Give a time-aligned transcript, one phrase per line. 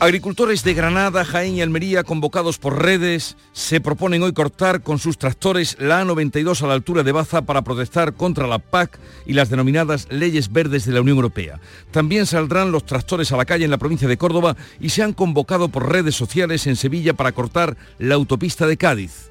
[0.00, 5.16] Agricultores de Granada, Jaén y Almería, convocados por redes, se proponen hoy cortar con sus
[5.16, 9.50] tractores la A92 a la altura de Baza para protestar contra la PAC y las
[9.50, 11.60] denominadas leyes verdes de la Unión Europea.
[11.90, 15.14] También saldrán los tractores a la calle en la provincia de Córdoba y se han
[15.14, 19.30] convocado por redes sociales en Sevilla para cortar la autopista de Cádiz.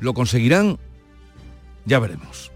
[0.00, 0.78] ¿Lo conseguirán?
[1.84, 2.53] Ya veremos.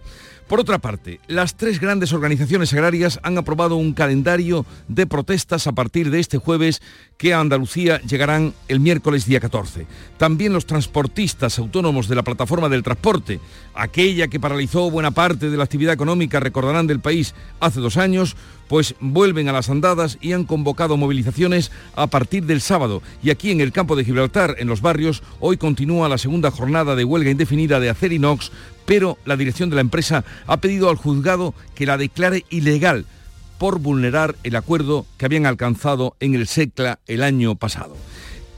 [0.48, 5.72] Por otra parte, las tres grandes organizaciones agrarias han aprobado un calendario de protestas a
[5.72, 6.80] partir de este jueves
[7.18, 9.86] que a Andalucía llegarán el miércoles día 14.
[10.16, 13.40] También los transportistas autónomos de la plataforma del transporte,
[13.74, 18.34] aquella que paralizó buena parte de la actividad económica, recordarán del país hace dos años,
[18.68, 23.02] pues vuelven a las andadas y han convocado movilizaciones a partir del sábado.
[23.22, 26.94] Y aquí en el campo de Gibraltar, en los barrios, hoy continúa la segunda jornada
[26.94, 28.50] de huelga indefinida de Acerinox,
[28.88, 33.04] pero la dirección de la empresa ha pedido al juzgado que la declare ilegal
[33.58, 37.94] por vulnerar el acuerdo que habían alcanzado en el SECLA el año pasado.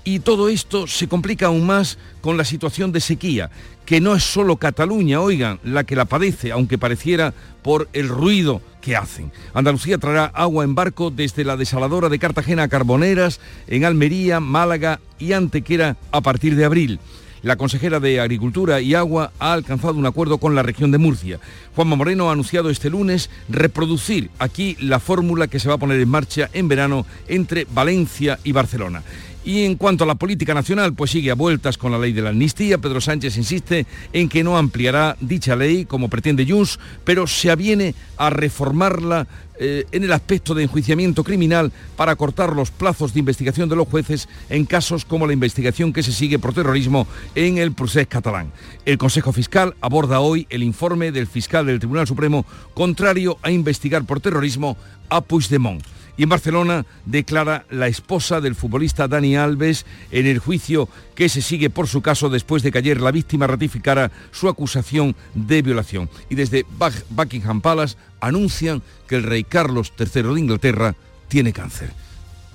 [0.05, 3.51] Y todo esto se complica aún más con la situación de sequía,
[3.85, 8.63] que no es solo Cataluña, oigan, la que la padece, aunque pareciera por el ruido
[8.81, 9.33] que hacen.
[9.53, 15.01] Andalucía traerá agua en barco desde la desaladora de Cartagena a Carboneras, en Almería, Málaga
[15.19, 17.01] y Antequera a partir de abril.
[17.43, 21.41] La consejera de Agricultura y Agua ha alcanzado un acuerdo con la región de Murcia.
[21.75, 26.01] Juanma Moreno ha anunciado este lunes reproducir aquí la fórmula que se va a poner
[26.01, 29.03] en marcha en verano entre Valencia y Barcelona.
[29.45, 32.23] Y en cuanto a la política nacional, pues sigue a vueltas con la ley de
[32.23, 32.79] la amnistía.
[32.79, 37.95] Pedro Sánchez insiste en que no ampliará dicha ley como pretende Junts, pero se aviene
[38.19, 39.27] a reformarla
[39.63, 43.89] eh, en el aspecto de enjuiciamiento criminal para cortar los plazos de investigación de los
[43.89, 48.53] jueces en casos como la investigación que se sigue por terrorismo en el procés catalán.
[48.87, 54.05] El Consejo Fiscal aborda hoy el informe del fiscal del Tribunal Supremo contrario a investigar
[54.05, 54.79] por terrorismo
[55.11, 55.83] a Puigdemont.
[56.17, 61.43] Y en Barcelona declara la esposa del futbolista Dani Alves en el juicio que se
[61.43, 66.09] sigue por su caso después de que ayer la víctima ratificara su acusación de violación.
[66.29, 66.67] Y desde
[67.11, 70.95] Buckingham Palace anuncian que el rey Carlos III de Inglaterra
[71.29, 71.93] tiene cáncer.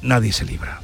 [0.01, 0.81] Nadie se libra.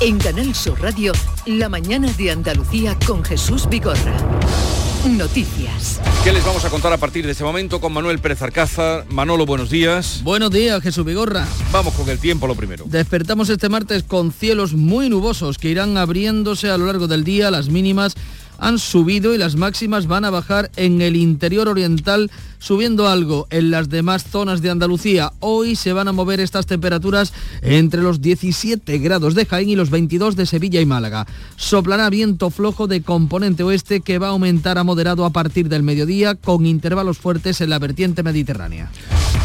[0.00, 1.12] En Canal Sur Radio,
[1.46, 4.77] la mañana de Andalucía con Jesús Bigorra.
[5.06, 6.00] Noticias.
[6.24, 9.06] ¿Qué les vamos a contar a partir de este momento con Manuel Pérez Arcázar?
[9.08, 10.20] Manolo, buenos días.
[10.24, 11.46] Buenos días, Jesús Vigorra.
[11.70, 12.84] Vamos con el tiempo lo primero.
[12.86, 17.50] Despertamos este martes con cielos muy nubosos que irán abriéndose a lo largo del día.
[17.50, 18.16] Las mínimas
[18.58, 23.70] han subido y las máximas van a bajar en el interior oriental, subiendo algo en
[23.70, 25.32] las demás zonas de Andalucía.
[25.40, 27.32] Hoy se van a mover estas temperaturas
[27.62, 31.26] entre los 17 grados de Jaén y los 22 de Sevilla y Málaga.
[31.56, 35.82] Soplará viento flojo de componente oeste que va a aumentar a moderado a partir del
[35.82, 38.90] mediodía con intervalos fuertes en la vertiente mediterránea.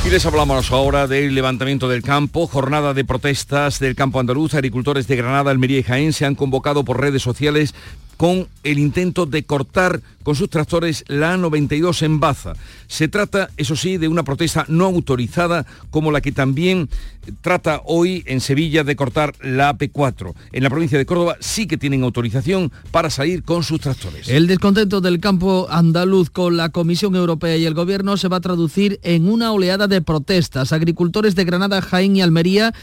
[0.06, 4.54] Y les hablamos ahora del levantamiento del campo, jornada de protestas del campo andaluz.
[4.54, 7.74] Agricultores de Granada, Almería y Jaén se han convocado por redes sociales
[8.18, 12.54] con el intento de cortar con sus tractores la A92 en Baza.
[12.88, 16.90] Se trata, eso sí, de una protesta no autorizada como la que también
[17.42, 20.34] trata hoy en Sevilla de cortar la AP4.
[20.52, 24.30] En la provincia de Córdoba sí que tienen autorización para salir con sus tractores.
[24.30, 28.42] El descontento del campo andaluz con la Comisión Europea y el Gobierno se va a
[28.42, 30.74] traducir en una oleada de protestas.
[30.74, 32.74] Agricultores de Granada, Jaén y Almería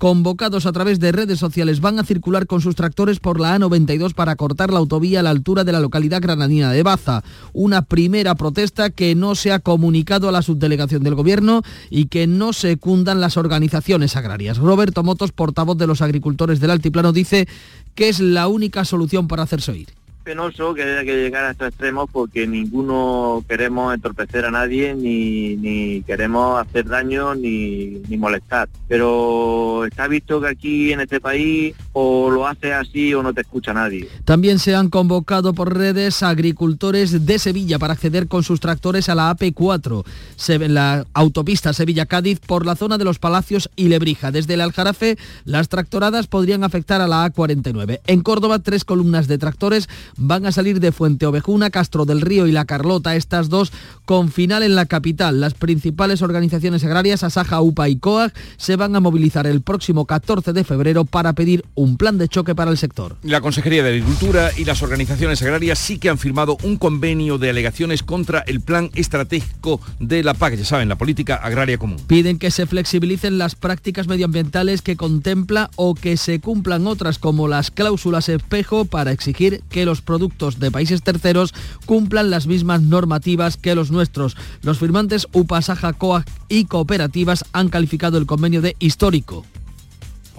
[0.00, 4.14] convocados a través de redes sociales van a circular con sus tractores por la A92
[4.14, 7.22] para cortar la autovía a la altura de la localidad granadina de Baza.
[7.52, 12.26] Una primera protesta que no se ha comunicado a la subdelegación del Gobierno y que
[12.26, 14.56] no secundan las organizaciones agrarias.
[14.56, 17.46] Roberto Motos, portavoz de los agricultores del Altiplano, dice
[17.94, 19.99] que es la única solución para hacerse oír
[20.30, 25.56] penoso que haya que llegar a estos extremos porque ninguno queremos entorpecer a nadie ni,
[25.56, 28.68] ni queremos hacer daño ni, ni, molestar.
[28.86, 33.40] Pero está visto que aquí en este país o lo hace así o no te
[33.40, 34.08] escucha nadie.
[34.24, 39.16] También se han convocado por redes agricultores de Sevilla para acceder con sus tractores a
[39.16, 40.04] la AP4,
[40.68, 44.30] la autopista Sevilla-Cádiz por la zona de los Palacios y Lebrija.
[44.30, 47.98] Desde el Aljarafe las tractoradas podrían afectar a la A49.
[48.06, 49.88] En Córdoba tres columnas de tractores
[50.20, 53.72] van a salir de Fuente Ovejuna, Castro del Río y La Carlota, estas dos
[54.04, 55.40] con final en la capital.
[55.40, 60.52] Las principales organizaciones agrarias, Asaja, UPA y COAG, se van a movilizar el próximo 14
[60.52, 63.16] de febrero para pedir un plan de choque para el sector.
[63.22, 67.50] La Consejería de Agricultura y las organizaciones agrarias sí que han firmado un convenio de
[67.50, 71.98] alegaciones contra el plan estratégico de la PAC, ya saben, la política agraria común.
[72.06, 77.48] Piden que se flexibilicen las prácticas medioambientales que contempla o que se cumplan otras como
[77.48, 81.54] las cláusulas espejo para exigir que los productos de países terceros
[81.86, 84.36] cumplan las mismas normativas que los nuestros.
[84.62, 89.44] Los firmantes UPA, Saja, COAG y cooperativas han calificado el convenio de histórico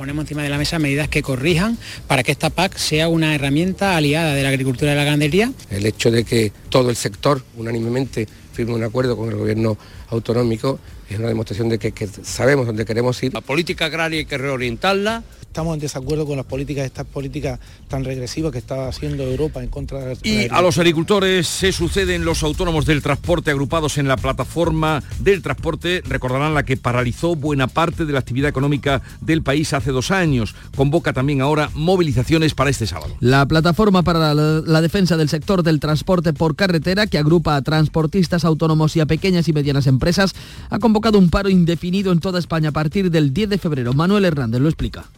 [0.01, 1.77] ponemos encima de la mesa medidas que corrijan
[2.07, 5.51] para que esta PAC sea una herramienta aliada de la agricultura y la ganadería.
[5.69, 9.77] El hecho de que todo el sector unánimemente firme un acuerdo con el gobierno
[10.09, 13.31] autonómico es una demostración de que, que sabemos dónde queremos ir.
[13.33, 17.59] La política agraria hay que reorientarla estamos en desacuerdo con las políticas, estas políticas
[17.89, 21.73] tan regresivas que está haciendo Europa en contra de la Y a los agricultores se
[21.73, 27.35] suceden los autónomos del transporte agrupados en la plataforma del transporte, recordarán la que paralizó
[27.35, 30.55] buena parte de la actividad económica del país hace dos años.
[30.73, 33.13] Convoca también ahora movilizaciones para este sábado.
[33.19, 37.61] La plataforma para la, la defensa del sector del transporte por carretera, que agrupa a
[37.61, 40.33] transportistas autónomos y a pequeñas y medianas empresas,
[40.69, 43.91] ha convocado un paro indefinido en toda España a partir del 10 de febrero.
[43.91, 45.09] Manuel Hernández lo explica.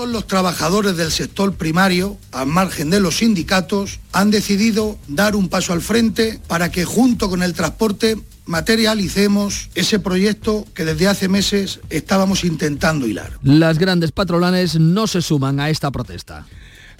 [0.00, 5.50] Todos los trabajadores del sector primario, al margen de los sindicatos, han decidido dar un
[5.50, 8.16] paso al frente para que junto con el transporte
[8.46, 13.38] materialicemos ese proyecto que desde hace meses estábamos intentando hilar.
[13.42, 16.46] Las grandes patronales no se suman a esta protesta.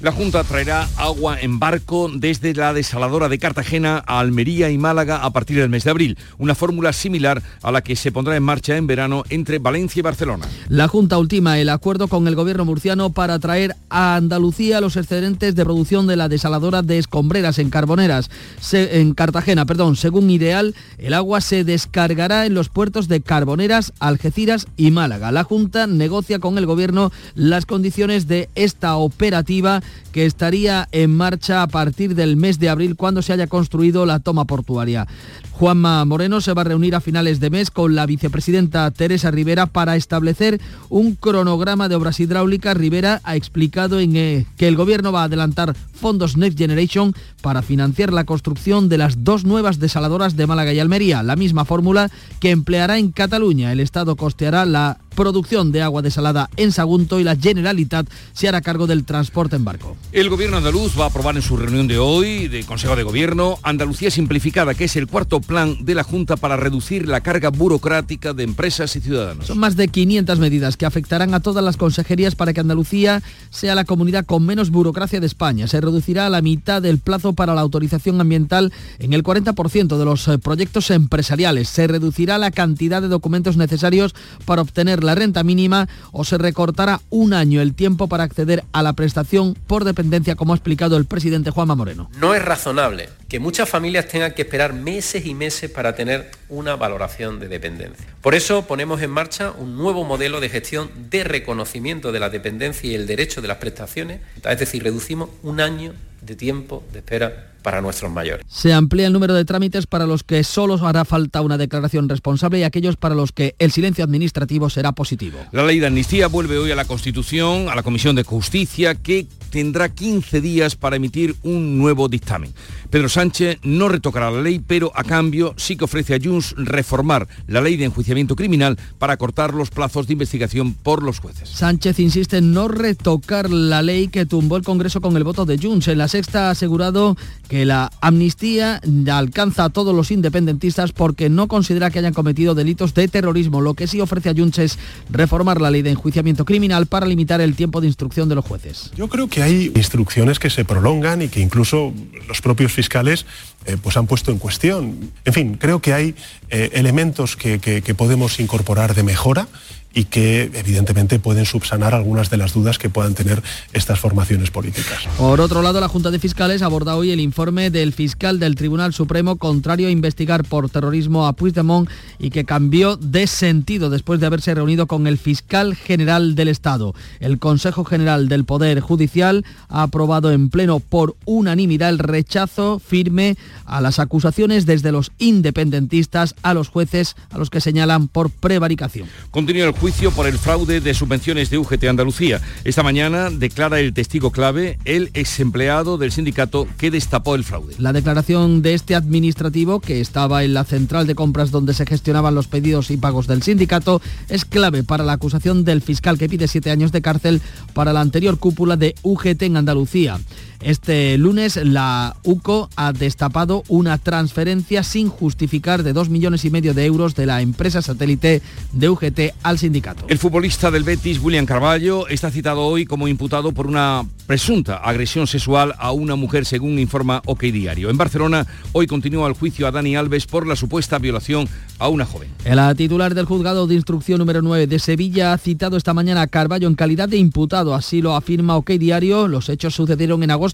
[0.03, 5.27] La Junta traerá agua en barco desde la desaladora de Cartagena a Almería y Málaga
[5.27, 8.43] a partir del mes de abril, una fórmula similar a la que se pondrá en
[8.43, 10.47] marcha en verano entre Valencia y Barcelona.
[10.71, 15.55] La Junta ultima el acuerdo con el gobierno murciano para traer a Andalucía los excedentes
[15.55, 18.31] de producción de la desaladora de Escombreras en Carboneras,
[18.73, 19.97] en Cartagena, perdón.
[19.97, 25.31] Según Ideal, el agua se descargará en los puertos de Carboneras, Algeciras y Málaga.
[25.31, 29.83] La Junta negocia con el gobierno las condiciones de esta operativa
[30.13, 34.21] que estaría en marcha a partir del mes de abril cuando se haya construido la
[34.21, 35.07] toma portuaria.
[35.53, 39.67] Juanma Moreno se va a reunir a finales de mes con la vicepresidenta Teresa Rivera
[39.67, 40.59] para establecer
[40.89, 42.77] un cronograma de obras hidráulicas.
[42.77, 48.11] Rivera ha explicado eh, que el gobierno va a adelantar fondos Next Generation para financiar
[48.13, 52.11] la construcción de las dos nuevas desaladoras de Málaga y Almería, la misma fórmula
[52.41, 53.71] que empleará en Cataluña.
[53.71, 58.63] El Estado costeará la producción de agua desalada en Sagunto y la Generalitat se hará
[58.63, 59.95] cargo del transporte en barco.
[60.13, 63.59] El gobierno andaluz va a aprobar en su reunión de hoy de Consejo de Gobierno
[63.63, 68.33] Andalucía Simplificada, que es el cuarto plan de la Junta para reducir la carga burocrática
[68.33, 69.47] de empresas y ciudadanos.
[69.47, 73.75] Son más de 500 medidas que afectarán a todas las consejerías para que Andalucía sea
[73.75, 75.67] la comunidad con menos burocracia de España.
[75.67, 80.05] Se reducirá a la mitad del plazo para la autorización ambiental en el 40% de
[80.07, 81.69] los eh, proyectos empresariales.
[81.69, 84.15] Se reducirá la cantidad de documentos necesarios
[84.47, 88.83] para obtener la renta mínima o se recortará un año el tiempo para acceder a
[88.83, 92.11] la prestación por dependencia, como ha explicado el presidente Juanma Moreno.
[92.19, 96.77] No es razonable que muchas familias tengan que esperar meses y meses para tener una
[96.77, 98.07] valoración de dependencia.
[98.21, 102.91] Por eso ponemos en marcha un nuevo modelo de gestión de reconocimiento de la dependencia
[102.91, 107.50] y el derecho de las prestaciones, es decir, reducimos un año de tiempo de espera
[107.63, 108.45] para nuestros mayores.
[108.49, 112.59] Se amplía el número de trámites para los que solo hará falta una declaración responsable
[112.59, 115.39] y aquellos para los que el silencio administrativo será positivo.
[115.53, 119.27] La ley de amnistía vuelve hoy a la Constitución, a la Comisión de Justicia, que
[119.51, 122.53] tendrá 15 días para emitir un nuevo dictamen.
[122.89, 127.29] Pedro Sánchez no retocará la ley, pero a cambio sí que ofrece a Junts reformar
[127.47, 131.49] la ley de enjuiciamiento criminal para cortar los plazos de investigación por los jueces.
[131.49, 135.59] Sánchez insiste en no retocar la ley que tumbó el Congreso con el voto de
[135.59, 135.89] Junts.
[135.89, 137.17] En la sexta ha asegurado
[137.51, 138.81] que la amnistía
[139.11, 143.61] alcanza a todos los independentistas porque no considera que hayan cometido delitos de terrorismo.
[143.61, 144.79] Lo que sí ofrece a es
[145.11, 148.93] reformar la ley de enjuiciamiento criminal para limitar el tiempo de instrucción de los jueces.
[148.97, 151.93] Yo creo que hay instrucciones que se prolongan y que incluso
[152.29, 153.27] los propios fiscales
[153.67, 155.11] eh, pues han puesto en cuestión.
[155.25, 156.15] En fin, creo que hay
[156.51, 159.49] eh, elementos que podemos incorporar de mejora
[159.93, 163.43] y que evidentemente pueden subsanar algunas de las dudas que puedan tener
[163.73, 165.09] estas formaciones políticas.
[165.19, 168.93] Por otro lado, la Junta de Fiscales aborda hoy el informe del fiscal del Tribunal
[168.93, 174.27] Supremo contrario a investigar por terrorismo a Puigdemont y que cambió de sentido después de
[174.27, 176.95] haberse reunido con el fiscal general del Estado.
[177.19, 183.37] El Consejo General del Poder Judicial ha aprobado en pleno por unanimidad el rechazo firme
[183.65, 189.09] a las acusaciones desde los independentistas a los jueces a los que señalan por prevaricación.
[189.31, 192.43] Continúa el juicio por el fraude de subvenciones de UGT Andalucía.
[192.65, 197.77] Esta mañana declara el testigo clave, el ex empleado del sindicato que destapó el fraude.
[197.79, 202.35] La declaración de este administrativo, que estaba en la central de compras donde se gestionaban
[202.35, 206.47] los pedidos y pagos del sindicato, es clave para la acusación del fiscal que pide
[206.47, 207.41] siete años de cárcel
[207.73, 210.21] para la anterior cúpula de UGT en Andalucía.
[210.61, 216.75] Este lunes la UCO ha destapado una transferencia sin justificar de dos millones y medio
[216.75, 220.05] de euros de la empresa satélite de UGT al sindicato.
[220.09, 225.27] El futbolista del Betis, William Carballo, está citado hoy como imputado por una presunta agresión
[225.27, 227.89] sexual a una mujer, según informa OK Diario.
[227.89, 231.49] En Barcelona, hoy continúa el juicio a Dani Alves por la supuesta violación
[231.79, 232.29] a una joven.
[232.45, 236.27] El titular del juzgado de instrucción número 9 de Sevilla ha citado esta mañana a
[236.27, 237.75] Carballo en calidad de imputado.
[237.75, 239.27] Así lo afirma OK Diario.
[239.27, 240.50] Los hechos sucedieron en agosto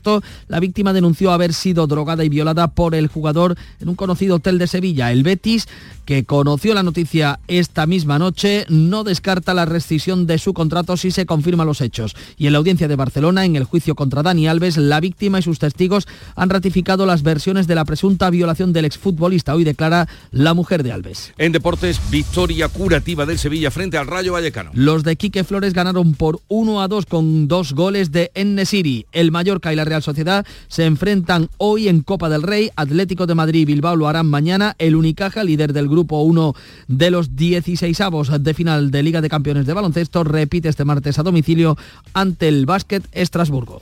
[0.49, 4.59] la víctima denunció haber sido drogada y violada por el jugador en un conocido hotel
[4.59, 5.13] de Sevilla.
[5.13, 5.67] El Betis
[6.07, 11.11] que conoció la noticia esta misma noche, no descarta la rescisión de su contrato si
[11.11, 12.15] se confirman los hechos.
[12.39, 15.43] Y en la audiencia de Barcelona, en el juicio contra Dani Alves, la víctima y
[15.43, 19.55] sus testigos han ratificado las versiones de la presunta violación del exfutbolista.
[19.55, 21.35] Hoy declara la mujer de Alves.
[21.39, 24.71] En deportes, victoria curativa del Sevilla frente al Rayo Vallecano.
[24.75, 29.07] Los de Quique Flores ganaron por 1 a 2 con dos goles de Ennesiri.
[29.11, 32.71] El Mallorca y la Real Sociedad se enfrentan hoy en Copa del Rey.
[32.77, 34.77] Atlético de Madrid y Bilbao lo harán mañana.
[34.79, 36.55] El Unicaja, líder del grupo grupo 1
[36.89, 41.23] de los 16avos de final de Liga de Campeones de Baloncesto, repite este martes a
[41.23, 41.79] domicilio
[42.13, 43.81] ante el Básquet Estrasburgo.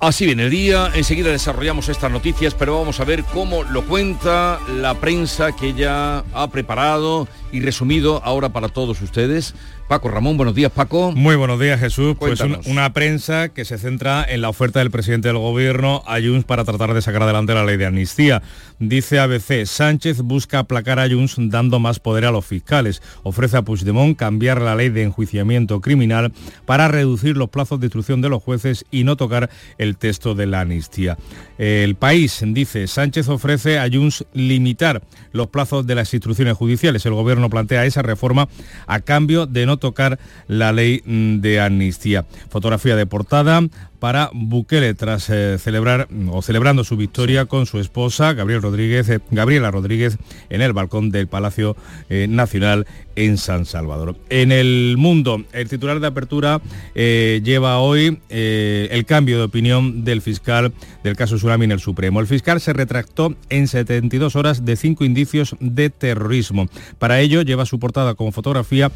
[0.00, 4.58] Así viene el día, enseguida desarrollamos estas noticias, pero vamos a ver cómo lo cuenta
[4.80, 9.54] la prensa que ya ha preparado y resumido ahora para todos ustedes.
[9.88, 11.12] Paco Ramón, buenos días Paco.
[11.12, 12.14] Muy buenos días Jesús.
[12.18, 16.44] Pues una prensa que se centra en la oferta del presidente del gobierno a Junts
[16.44, 18.42] para tratar de sacar adelante la ley de amnistía.
[18.78, 23.00] Dice ABC, Sánchez busca aplacar a Junts dando más poder a los fiscales.
[23.22, 26.32] Ofrece a Puigdemont cambiar la ley de enjuiciamiento criminal
[26.66, 30.46] para reducir los plazos de instrucción de los jueces y no tocar el texto de
[30.48, 31.16] la amnistía.
[31.56, 35.02] El país dice, Sánchez ofrece a Junts limitar
[35.32, 37.06] los plazos de las instrucciones judiciales.
[37.06, 38.50] El gobierno plantea esa reforma
[38.86, 42.24] a cambio de no tocar la ley mm, de amnistía.
[42.50, 43.62] Fotografía de portada
[43.98, 49.08] para Bukele tras eh, celebrar mm, o celebrando su victoria con su esposa Gabriel Rodríguez,
[49.08, 50.18] eh, Gabriela Rodríguez
[50.50, 51.76] en el balcón del Palacio
[52.08, 52.86] eh, Nacional
[53.16, 54.16] en San Salvador.
[54.30, 56.60] En el mundo, el titular de apertura
[56.94, 62.20] lleva hoy el cambio de opinión del fiscal del caso Tsunami en el Supremo.
[62.20, 66.68] El fiscal se retractó en 72 horas de cinco indicios de terrorismo.
[67.00, 68.92] Para ello lleva su portada como fotografía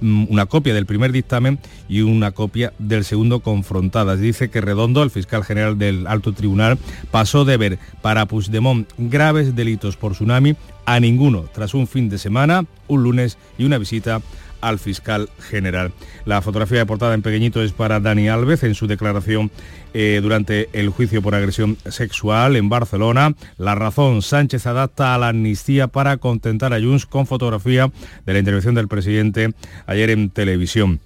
[0.00, 5.02] mm, una copia del primer dictamen y una copia del segundo confrontadas dice que Redondo,
[5.02, 6.78] el fiscal general del Alto Tribunal,
[7.10, 12.16] pasó de ver para Puigdemont graves delitos por tsunami a ninguno tras un fin de
[12.16, 14.22] semana, un lunes y una visita
[14.62, 15.92] al fiscal general.
[16.24, 19.50] La fotografía de portada en pequeñito es para Dani Alves en su declaración
[19.92, 23.34] eh, durante el juicio por agresión sexual en Barcelona.
[23.58, 27.92] La razón, Sánchez adapta a la amnistía para contentar a Junts con fotografía
[28.24, 29.52] de la intervención del presidente
[29.86, 31.00] ayer en televisión.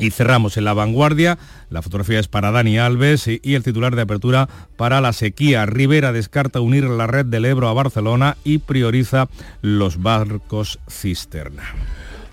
[0.00, 1.38] Y cerramos en la vanguardia.
[1.68, 5.66] La fotografía es para Dani Alves y el titular de apertura para la sequía.
[5.66, 9.28] Rivera descarta unir la red del Ebro a Barcelona y prioriza
[9.60, 11.64] los barcos cisterna.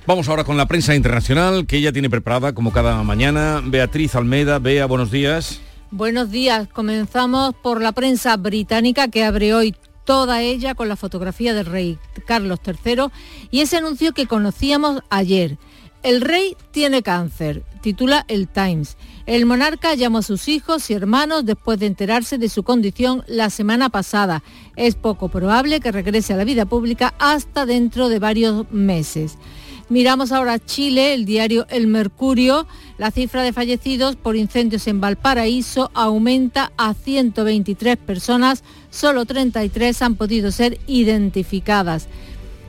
[0.07, 3.61] Vamos ahora con la prensa internacional que ella tiene preparada como cada mañana.
[3.63, 5.59] Beatriz Almeida, Bea, buenos días.
[5.91, 6.69] Buenos días.
[6.69, 11.99] Comenzamos por la prensa británica que abre hoy toda ella con la fotografía del rey
[12.25, 13.07] Carlos III
[13.51, 15.57] y ese anuncio que conocíamos ayer.
[16.03, 18.97] El rey tiene cáncer, titula el Times.
[19.25, 23.49] El monarca llamó a sus hijos y hermanos después de enterarse de su condición la
[23.49, 24.43] semana pasada.
[24.75, 29.37] Es poco probable que regrese a la vida pública hasta dentro de varios meses.
[29.89, 32.67] Miramos ahora Chile, el diario El Mercurio.
[32.97, 40.15] La cifra de fallecidos por incendios en Valparaíso aumenta a 123 personas, solo 33 han
[40.15, 42.09] podido ser identificadas.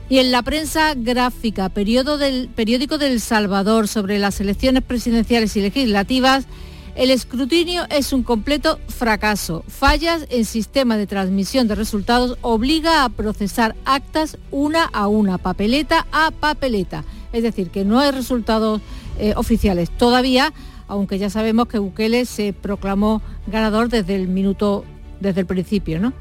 [0.09, 6.47] Y en la prensa gráfica, periódico del Salvador sobre las elecciones presidenciales y legislativas,
[6.95, 9.63] el escrutinio es un completo fracaso.
[9.67, 16.07] Fallas en sistema de transmisión de resultados obliga a procesar actas una a una, papeleta
[16.11, 17.05] a papeleta.
[17.31, 18.81] Es decir, que no hay resultados
[19.19, 20.51] eh, oficiales todavía,
[20.87, 24.85] aunque ya sabemos que Bukele se proclamó ganador desde el minuto,
[25.19, 25.99] desde el principio.
[25.99, 26.13] ¿no?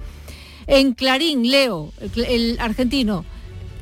[0.67, 3.25] En Clarín, Leo, el argentino,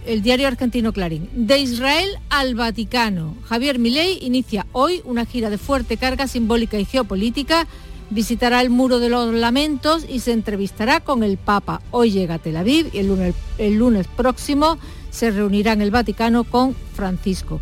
[0.07, 1.29] el diario argentino Clarín.
[1.35, 3.35] De Israel al Vaticano.
[3.45, 7.67] Javier Milei inicia hoy una gira de fuerte carga simbólica y geopolítica.
[8.11, 11.83] Visitará el Muro de los Lamentos y se entrevistará con el Papa.
[11.91, 14.79] Hoy llega a Tel Aviv y el lunes, el lunes próximo
[15.11, 17.61] se reunirá en el Vaticano con Francisco.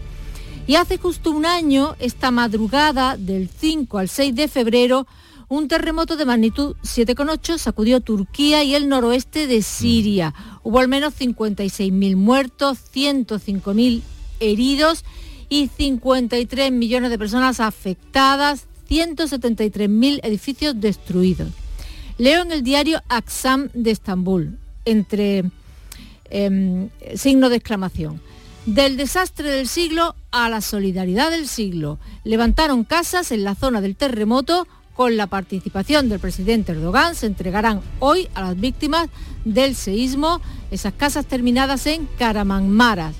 [0.67, 5.07] Y hace justo un año, esta madrugada del 5 al 6 de febrero,
[5.49, 10.35] un terremoto de magnitud 7,8 sacudió Turquía y el noroeste de Siria.
[10.64, 14.00] Hubo al menos 56.000 muertos, 105.000
[14.40, 15.04] heridos
[15.50, 21.49] y 53 millones de personas afectadas, 173.000 edificios destruidos.
[22.16, 25.44] Leo en el diario Aksam de Estambul, entre
[26.30, 28.21] em, signo de exclamación.
[28.64, 31.99] Del desastre del siglo a la solidaridad del siglo.
[32.25, 37.15] Levantaron casas en la zona del terremoto con la participación del presidente Erdogan.
[37.15, 39.09] Se entregarán hoy a las víctimas
[39.45, 43.15] del seísmo esas casas terminadas en Karamanmaras.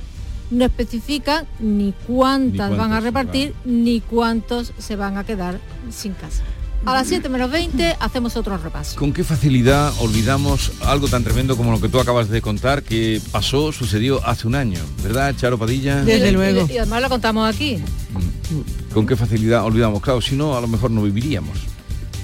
[0.51, 5.59] No especifican ni cuántas van a repartir ni cuántos se van a quedar
[5.91, 6.43] sin casa.
[6.87, 8.99] A las 7 menos 20 hacemos otro repaso.
[8.99, 13.23] ¿Con qué facilidad olvidamos algo tan tremendo como lo que tú acabas de contar que
[13.33, 14.81] pasó, sucedió hace un año?
[15.03, 16.05] ¿Verdad, Charo Padilla?
[16.05, 16.69] Desde luego.
[16.71, 17.79] Y, además lo contamos aquí.
[17.79, 18.84] Mm.
[18.95, 20.01] ¿Con qué facilidad olvidamos?
[20.01, 21.59] Claro, si no, a lo mejor no viviríamos.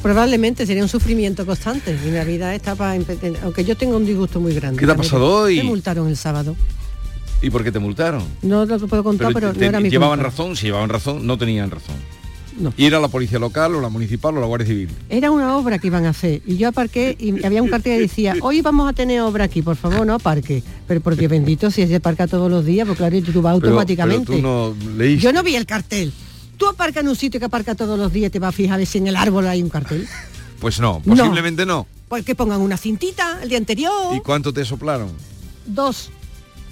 [0.02, 2.98] Probablemente sería un sufrimiento constante la vida está para...
[3.42, 4.78] Aunque yo tengo un disgusto muy grande.
[4.78, 5.56] ¿Qué te ha pasado hoy?
[5.56, 6.54] Me multaron el sábado.
[7.42, 8.22] ¿Y por qué te multaron?
[8.42, 10.56] No lo puedo contar, pero, no era mi ¿Llevaban razón?
[10.56, 11.96] Si llevaban razón, no tenían razón.
[12.76, 14.90] ¿Y era la policía local o la municipal o la Guardia Civil?
[15.08, 18.00] Era una obra que iban a hacer y yo aparqué y había un cartel que
[18.00, 20.62] decía, hoy vamos a tener obra aquí, por favor, no aparque.
[20.86, 24.40] Pero porque bendito si se aparca todos los días, porque claro, tú vas automáticamente.
[25.18, 26.12] Yo no vi el cartel.
[26.60, 28.98] Tú aparcas en un sitio que aparca todos los días, te vas a fijar si
[28.98, 30.06] en el árbol hay un cartel.
[30.60, 31.86] Pues no, posiblemente no.
[32.06, 34.14] Pues que pongan una cintita el día anterior.
[34.14, 35.10] ¿Y cuánto te soplaron?
[35.64, 36.10] Dos.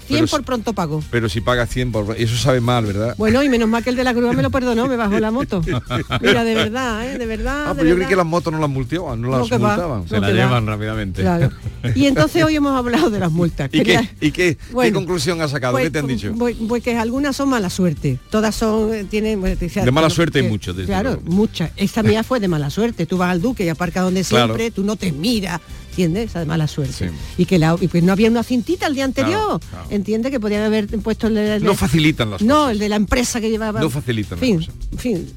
[0.09, 1.03] 100 por pronto pago.
[1.11, 2.15] Pero si pagas 100 por...
[2.17, 3.15] Eso sabe mal, ¿verdad?
[3.17, 5.31] Bueno, y menos mal que el de la grúa me lo perdonó, me bajó la
[5.31, 5.61] moto.
[6.21, 7.17] Mira, de verdad, ¿eh?
[7.17, 7.67] De verdad.
[7.67, 10.07] Ah, pues yo creí que las motos no las multaban, no las multaban.
[10.07, 11.21] Se la llevan rápidamente.
[11.21, 11.51] Claro.
[11.95, 13.69] Y entonces hoy hemos hablado de las multas.
[13.71, 14.57] ¿Y, qué, ¿y qué,
[14.91, 15.77] conclusión has sacado?
[15.77, 16.33] ¿Qué pues, te han dicho?
[16.37, 18.19] Pues, pues, que algunas son mala suerte.
[18.29, 19.41] Todas son, eh, tienen...
[19.41, 20.75] de mala suerte hay muchos.
[20.85, 21.71] Claro, muchas.
[21.77, 23.05] Esta mía fue de mala suerte.
[23.05, 25.61] Tú vas al Duque y aparca donde siempre, tú no te miras
[25.99, 26.29] ¿entiendes?
[26.29, 27.11] Esa mala suerte.
[27.37, 30.31] Y que la, y pues no había una cintita el día anterior, ¿entiende?
[30.31, 32.47] Que podían haber puesto el de, No facilitan las cosas.
[32.47, 33.81] No, el de la empresa que llevaba.
[33.81, 34.65] No facilitan fin,
[34.97, 35.27] fin.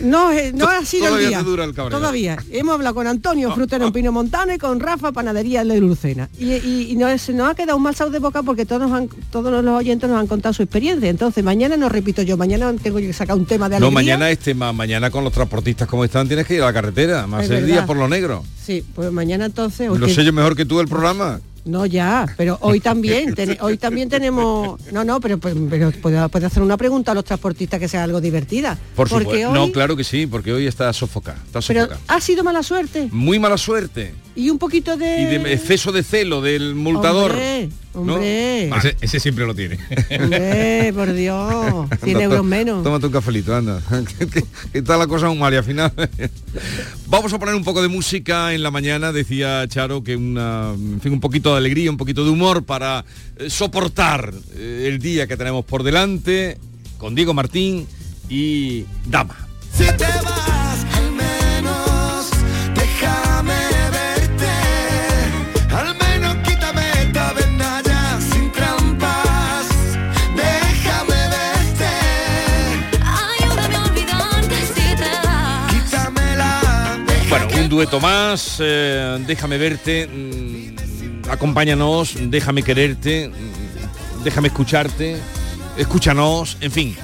[0.00, 1.44] No, eh, no ha sido el día.
[1.90, 2.36] Todavía.
[2.50, 6.28] Hemos hablado con Antonio, frutero en Pino Montano, y con Rafa, panadería de Lucena.
[6.38, 9.64] Y, y, y nos, ha quedado un mal sabor de boca porque todos, han, todos
[9.64, 11.08] los oyentes nos han contado su experiencia.
[11.08, 13.90] Entonces, mañana no repito yo, mañana tengo que sacar un tema de alegría.
[13.90, 16.72] No, mañana es tema, mañana con los transportistas como están tienes que ir a la
[16.72, 18.44] carretera, más el día por lo negro.
[18.64, 19.90] Sí, pues mañana entonces...
[19.90, 21.40] Lo sé yo mejor que tú el programa.
[21.66, 26.76] No, ya, pero hoy también, hoy también tenemos, no, no, pero, pero puede, hacer una
[26.76, 28.78] pregunta a los transportistas que sea algo divertida.
[28.94, 31.38] Por porque no, claro que sí, porque hoy está sofocada.
[31.66, 33.08] Pero ha sido mala suerte.
[33.10, 34.14] Muy mala suerte.
[34.36, 35.22] Y un poquito de...
[35.22, 37.32] Y de exceso de celo del multador.
[37.32, 37.68] Hombre,
[39.00, 39.78] Ese, siempre lo tiene.
[40.20, 42.82] Hombre, por Dios, 100 euros menos.
[42.82, 43.80] Tómate un cafelito, anda.
[44.72, 45.92] ¿Qué tal la cosa un María final?
[47.06, 51.00] Vamos a poner un poco de música en la mañana, decía Charo, que una, en
[51.00, 53.04] fin, un poquito de alegría, un poquito de humor para
[53.36, 56.58] eh, soportar eh, el día que tenemos por delante
[56.98, 57.86] con Diego Martín
[58.28, 59.36] y Dama.
[77.66, 85.16] Un dueto más, eh, déjame verte, mm, acompáñanos, déjame quererte, mm, déjame escucharte,
[85.76, 86.96] escúchanos, en fin,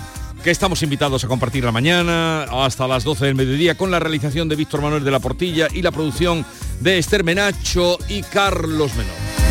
[0.45, 4.49] que estamos invitados a compartir la mañana hasta las 12 del mediodía con la realización
[4.49, 6.47] de Víctor Manuel de la Portilla y la producción
[6.79, 9.42] de Esther Menacho y Carlos Menor.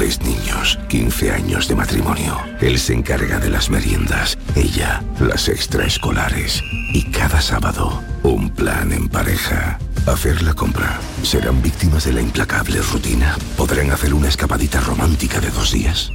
[0.00, 2.34] Tres niños, 15 años de matrimonio.
[2.62, 6.64] Él se encarga de las meriendas, ella las extraescolares.
[6.94, 9.78] Y cada sábado, un plan en pareja.
[10.06, 10.98] Hacer la compra.
[11.22, 13.36] ¿Serán víctimas de la implacable rutina?
[13.58, 16.10] ¿Podrán hacer una escapadita romántica de dos días?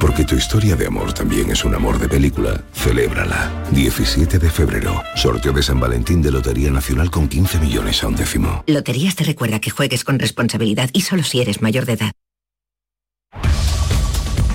[0.00, 2.64] Porque tu historia de amor también es un amor de película.
[2.72, 3.52] Celébrala.
[3.72, 5.02] 17 de febrero.
[5.16, 8.64] Sorteo de San Valentín de Lotería Nacional con 15 millones a un décimo.
[8.66, 12.12] Loterías te recuerda que juegues con responsabilidad y solo si eres mayor de edad.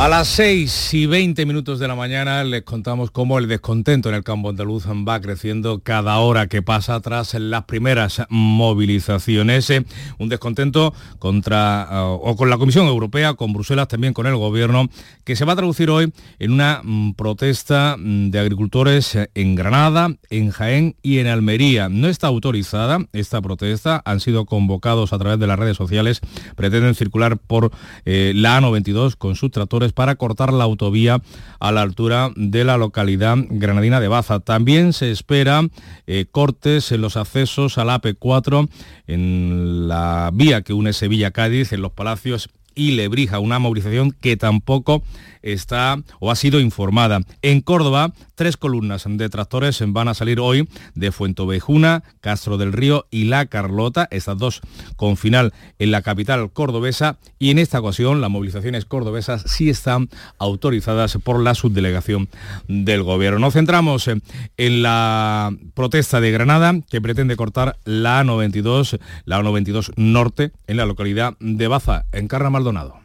[0.00, 4.14] A las 6 y 20 minutos de la mañana les contamos cómo el descontento en
[4.14, 9.68] el campo andaluz va creciendo cada hora que pasa tras las primeras movilizaciones.
[9.68, 9.84] Eh,
[10.18, 14.88] un descontento contra eh, o con la Comisión Europea, con Bruselas, también con el Gobierno,
[15.24, 20.16] que se va a traducir hoy en una mm, protesta mm, de agricultores en Granada,
[20.30, 21.90] en Jaén y en Almería.
[21.90, 26.22] No está autorizada esta protesta, han sido convocados a través de las redes sociales,
[26.56, 27.70] pretenden circular por
[28.06, 31.22] eh, la A92 con sus tractores para cortar la autovía
[31.58, 34.40] a la altura de la localidad granadina de Baza.
[34.40, 35.66] También se espera
[36.06, 38.68] eh, cortes en los accesos a la AP4
[39.06, 45.02] en la vía que une Sevilla-Cádiz, en los Palacios y Lebrija, una movilización que tampoco
[45.42, 47.20] está o ha sido informada.
[47.42, 53.06] En Córdoba, tres columnas de tractores van a salir hoy de Fuentovejuna, Castro del Río
[53.10, 54.60] y La Carlota, estas dos
[54.96, 60.08] con final en la capital cordobesa y en esta ocasión las movilizaciones cordobesas sí están
[60.38, 62.28] autorizadas por la subdelegación
[62.68, 63.40] del gobierno.
[63.40, 70.52] Nos centramos en la protesta de Granada que pretende cortar la A92, la A92 Norte
[70.66, 72.99] en la localidad de Baza, en Carra Maldonado.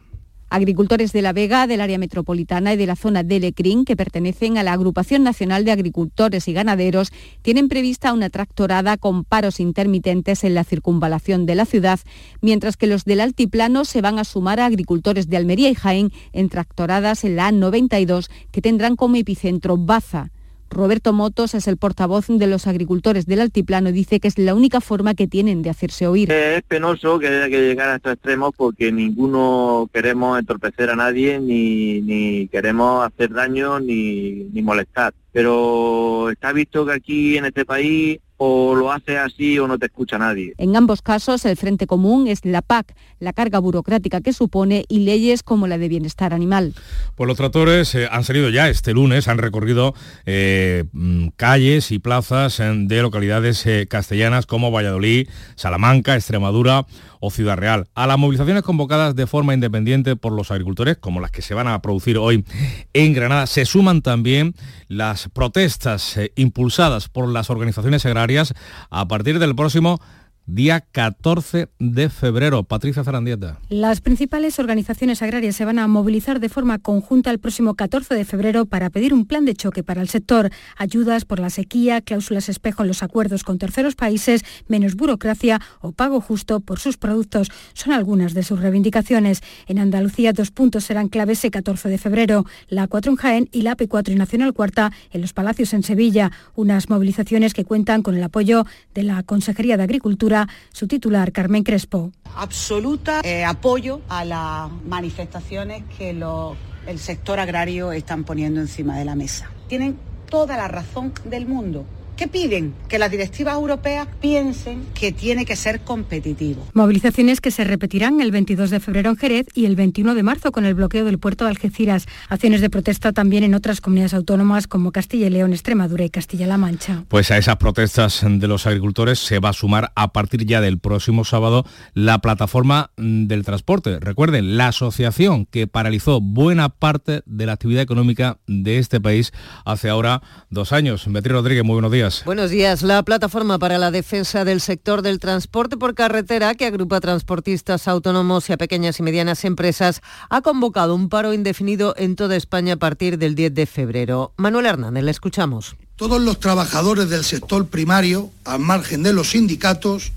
[0.56, 4.58] Agricultores de La Vega, del área metropolitana y de la zona de Lecrín, que pertenecen
[4.58, 10.46] a la Agrupación Nacional de Agricultores y Ganaderos, tienen prevista una tractorada con paros intermitentes
[10.46, 12.00] en la circunvalación de la ciudad,
[12.40, 16.14] mientras que los del altiplano se van a sumar a agricultores de Almería y Jaén
[16.32, 20.32] en tractoradas en la A92, que tendrán como epicentro Baza.
[20.70, 24.54] Roberto Motos es el portavoz de los agricultores del altiplano y dice que es la
[24.54, 26.32] única forma que tienen de hacerse oír.
[26.32, 31.40] Es penoso que haya que llegar a estos extremos porque ninguno queremos entorpecer a nadie
[31.40, 35.14] ni, queremos hacer daño ni molestar.
[35.32, 39.86] Pero está visto que aquí en este país o lo hace así o no te
[39.86, 40.54] escucha nadie.
[40.58, 45.00] En ambos casos, el Frente Común es la PAC, la carga burocrática que supone y
[45.00, 46.74] leyes como la de bienestar animal.
[47.16, 49.94] Pues los tractores eh, han salido ya este lunes, han recorrido
[50.26, 56.86] eh, mm, calles y plazas eh, de localidades castellanas como Valladolid, Salamanca, Extremadura
[57.26, 57.88] o Ciudad Real.
[57.96, 61.68] A las movilizaciones convocadas de forma independiente por los agricultores, como las que se van
[61.68, 62.46] a producir hoy
[62.94, 64.54] en Granada, se suman también
[64.88, 68.54] las protestas impulsadas por las organizaciones agrarias
[68.92, 70.00] a partir del próximo
[70.48, 72.64] día 14 de febrero.
[72.64, 73.60] Patricia Zarandieta.
[73.70, 78.26] Las principales organizaciones agrarias se van a movilizar de forma conjunta el próximo 14 de
[78.26, 82.50] febrero para pedir un plan de choque para el sector, ayudas por la sequía, cláusulas
[82.50, 87.52] espejo en los acuerdos con terceros países, menos burocracia o pago justo por sus productos.
[87.74, 89.42] Son algunas de sus reivindicaciones.
[89.68, 93.64] En Andalucía dos puntos serán claves el 14 de febrero, la 4 en Jaén y
[93.64, 98.16] la P4 y Nacional Cuarta en los Palacios en Sevilla, unas movilizaciones que cuentan con
[98.16, 100.35] el apoyo de la Consejería de Agricultura
[100.72, 102.12] su titular Carmen Crespo.
[102.36, 109.16] Absoluta eh, apoyo a las manifestaciones que el sector agrario están poniendo encima de la
[109.16, 109.50] mesa.
[109.68, 109.98] Tienen
[110.30, 111.86] toda la razón del mundo
[112.18, 112.74] ¿Qué piden?
[112.88, 116.66] Que las directivas europeas piensen que tiene que ser competitivo.
[116.74, 120.54] Movilizaciones que se repetirán el 22 de febrero en Jerez y el 21 de marzo
[120.54, 122.06] con el bloqueo del puerto de Algeciras.
[122.30, 126.58] Acciones de protesta también en otras comunidades autónomas como Castilla y León, Extremadura y Castilla-La
[126.58, 127.04] Mancha.
[127.10, 130.80] Pues a esas protestas de los agricultores se va a sumar a partir ya del
[130.80, 134.00] próximo sábado la plataforma del transporte.
[134.00, 139.34] Recuerden, la asociación que paralizó buena parte de la actividad económica de este país
[139.66, 141.06] hace ahora dos años.
[141.10, 142.05] Beatriz Rodríguez, muy buenos días.
[142.26, 142.84] Buenos días.
[142.84, 148.48] La plataforma para la defensa del sector del transporte por carretera, que agrupa transportistas autónomos
[148.50, 152.78] y a pequeñas y medianas empresas, ha convocado un paro indefinido en toda España a
[152.78, 154.34] partir del 10 de febrero.
[154.38, 155.76] Manuel Hernández, le escuchamos.
[155.96, 160.12] Todos los trabajadores del sector primario, al margen de los sindicatos,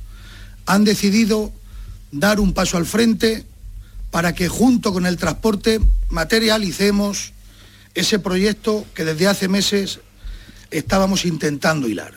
[0.66, 1.52] han decidido
[2.12, 3.46] dar un paso al frente
[4.10, 7.32] para que junto con el transporte materialicemos
[7.94, 10.00] ese proyecto que desde hace meses
[10.70, 12.14] estábamos intentando hilar.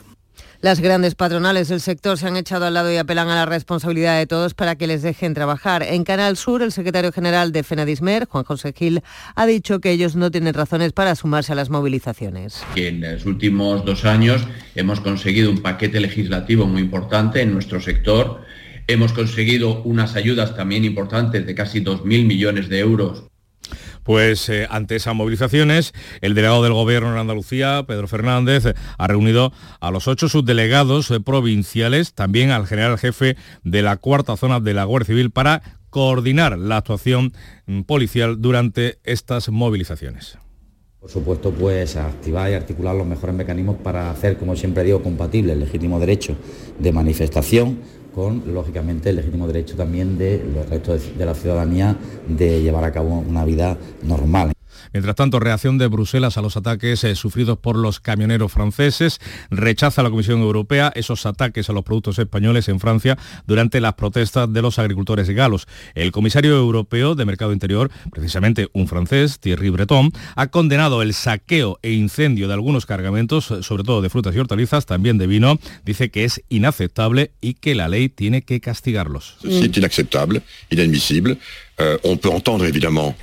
[0.62, 4.20] Las grandes patronales del sector se han echado al lado y apelan a la responsabilidad
[4.20, 5.82] de todos para que les dejen trabajar.
[5.82, 9.02] En Canal Sur, el secretario general de FENADISMER, Juan José Gil,
[9.36, 12.62] ha dicho que ellos no tienen razones para sumarse a las movilizaciones.
[12.76, 14.44] En los últimos dos años
[14.76, 18.42] hemos conseguido un paquete legislativo muy importante en nuestro sector.
[18.86, 23.31] Hemos conseguido unas ayudas también importantes de casi 2.000 millones de euros
[24.04, 29.54] pues eh, ante esas movilizaciones, el delegado del Gobierno en Andalucía, Pedro Fernández, ha reunido
[29.80, 34.74] a los ocho subdelegados eh, provinciales, también al general jefe de la cuarta zona de
[34.74, 37.34] la Guardia Civil para coordinar la actuación
[37.66, 40.38] mm, policial durante estas movilizaciones.
[41.00, 45.54] Por supuesto, pues activar y articular los mejores mecanismos para hacer, como siempre digo, compatible
[45.54, 46.36] el legítimo derecho
[46.78, 47.80] de manifestación
[48.14, 51.96] con, lógicamente, el legítimo derecho también de los restos de la ciudadanía
[52.28, 54.52] de llevar a cabo una vida normal.
[54.94, 59.20] Mientras tanto, reacción de Bruselas a los ataques eh, sufridos por los camioneros franceses.
[59.50, 63.18] Rechaza la Comisión Europea esos ataques a los productos españoles en Francia
[63.48, 65.68] durante las protestas de los agricultores galos.
[65.96, 71.80] El comisario europeo de Mercado Interior, precisamente un francés, Thierry Breton, ha condenado el saqueo
[71.82, 75.60] e incendio de algunos cargamentos, sobre todo de frutas y hortalizas, también de vino.
[75.86, 79.38] Dice que es inaceptable y que la ley tiene que castigarlos.
[79.44, 81.38] Es inaceptable, inadmisible.
[81.82, 81.98] Eh,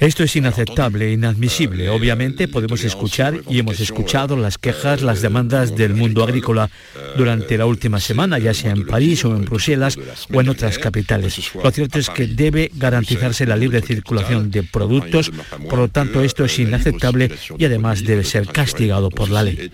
[0.00, 1.88] Esto es inaceptable, e inadmisible.
[1.90, 6.70] Obviamente podemos escuchar y hemos escuchado las quejas, las demandas del mundo agrícola
[7.16, 9.96] durante la última semana, ya sea en París o en Bruselas
[10.32, 11.52] o en otras capitales.
[11.62, 15.30] Lo cierto es que debe garantizarse la libre circulación de productos,
[15.68, 19.70] por lo tanto esto es inaceptable y además debe ser castigado por la ley.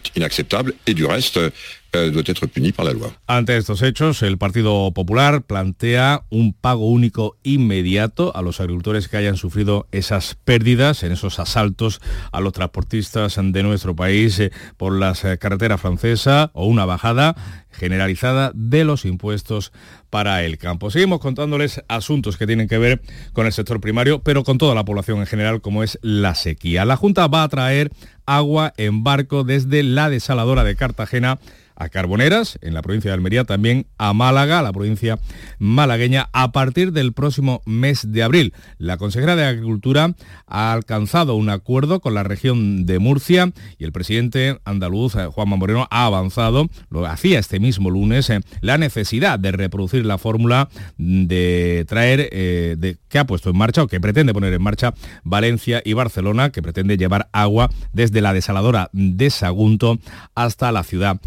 [3.27, 9.17] Ante estos hechos, el Partido Popular plantea un pago único inmediato a los agricultores que
[9.17, 12.01] hayan sufrido esas pérdidas en esos asaltos
[12.33, 17.37] a los transportistas de nuestro país eh, por las eh, carreteras francesas o una bajada
[17.71, 19.73] generalizada de los impuestos
[20.11, 20.91] para el campo.
[20.91, 23.03] Seguimos contándoles asuntos que tienen que ver
[23.33, 26.85] con el sector primario, pero con toda la población en general, como es la sequía.
[26.85, 27.91] La Junta va a traer
[28.27, 31.39] agua en barco desde la desaladora de Cartagena
[31.77, 35.19] a Carboneras, en la provincia de Almería, también a Málaga, la provincia
[35.59, 38.55] malagueña, a partir del próximo mes de abril.
[38.79, 40.15] La consejera de Agricultura
[40.47, 45.57] ha alcanzado un acuerdo con la región de Murcia y el presidente andaluz, eh, Juanma
[45.57, 50.69] Moreno, ha avanzado, lo hacía este mismo lunes, eh, la necesidad de reproducir la fórmula
[50.97, 54.95] de traer, eh, de, que ha puesto en marcha o que pretende poner en marcha
[55.23, 59.99] Valencia y Barcelona, que pretende llevar agua desde la desaladora de Sagunto
[60.35, 61.21] hasta la ciudad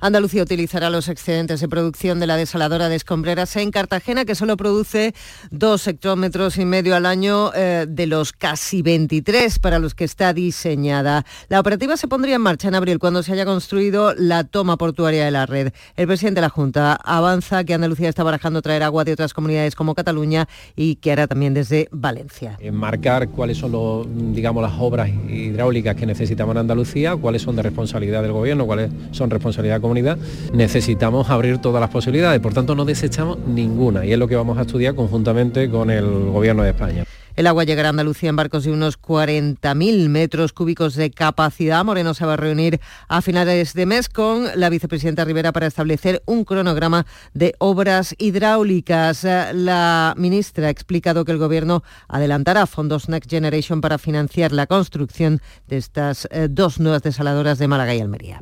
[0.00, 4.56] Andalucía utilizará los excedentes de producción de la desaladora de escombreras en Cartagena, que solo
[4.56, 5.14] produce
[5.50, 10.32] dos hectómetros y medio al año eh, de los casi 23 para los que está
[10.32, 11.26] diseñada.
[11.48, 15.24] La operativa se pondría en marcha en abril cuando se haya construido la toma portuaria
[15.26, 15.72] de la red.
[15.96, 19.74] El presidente de la Junta avanza que Andalucía está barajando traer agua de otras comunidades
[19.74, 22.58] como Cataluña y que hará también desde Valencia.
[22.72, 27.62] Marcar cuáles son los, digamos, las obras hidráulicas que necesitamos en Andalucía, cuáles son de
[27.62, 30.18] responsabilidad del gobierno, cuáles son responsabilidad de comunidad,
[30.52, 34.58] necesitamos abrir todas las posibilidades, por tanto no desechamos ninguna y es lo que vamos
[34.58, 37.04] a estudiar conjuntamente con el Gobierno de España.
[37.36, 41.84] El agua llegará a Andalucía en barcos de unos 40.000 metros cúbicos de capacidad.
[41.84, 46.22] Moreno se va a reunir a finales de mes con la vicepresidenta Rivera para establecer
[46.24, 49.24] un cronograma de obras hidráulicas.
[49.52, 55.42] La ministra ha explicado que el Gobierno adelantará fondos Next Generation para financiar la construcción
[55.68, 58.40] de estas eh, dos nuevas desaladoras de Málaga y Almería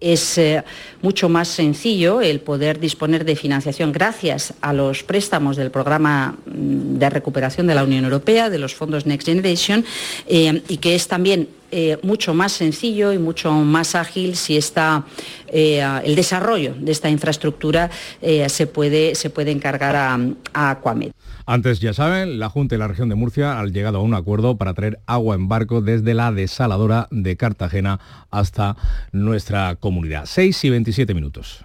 [0.00, 0.64] es eh,
[1.02, 6.98] mucho más sencillo el poder disponer de financiación gracias a los préstamos del programa mm,
[6.98, 9.84] de recuperación de la Unión Europea, de los fondos Next Generation,
[10.26, 15.04] eh, y que es también eh, mucho más sencillo y mucho más ágil si está
[15.52, 20.16] el desarrollo de esta infraestructura se, puede, se puede encargar a,
[20.52, 21.10] a Aquamed.
[21.46, 24.56] Antes, ya saben, la Junta y la región de Murcia han llegado a un acuerdo
[24.56, 27.98] para traer agua en barco desde la desaladora de Cartagena
[28.30, 28.76] hasta
[29.10, 30.26] nuestra comunidad.
[30.26, 31.64] 6 y 27 minutos.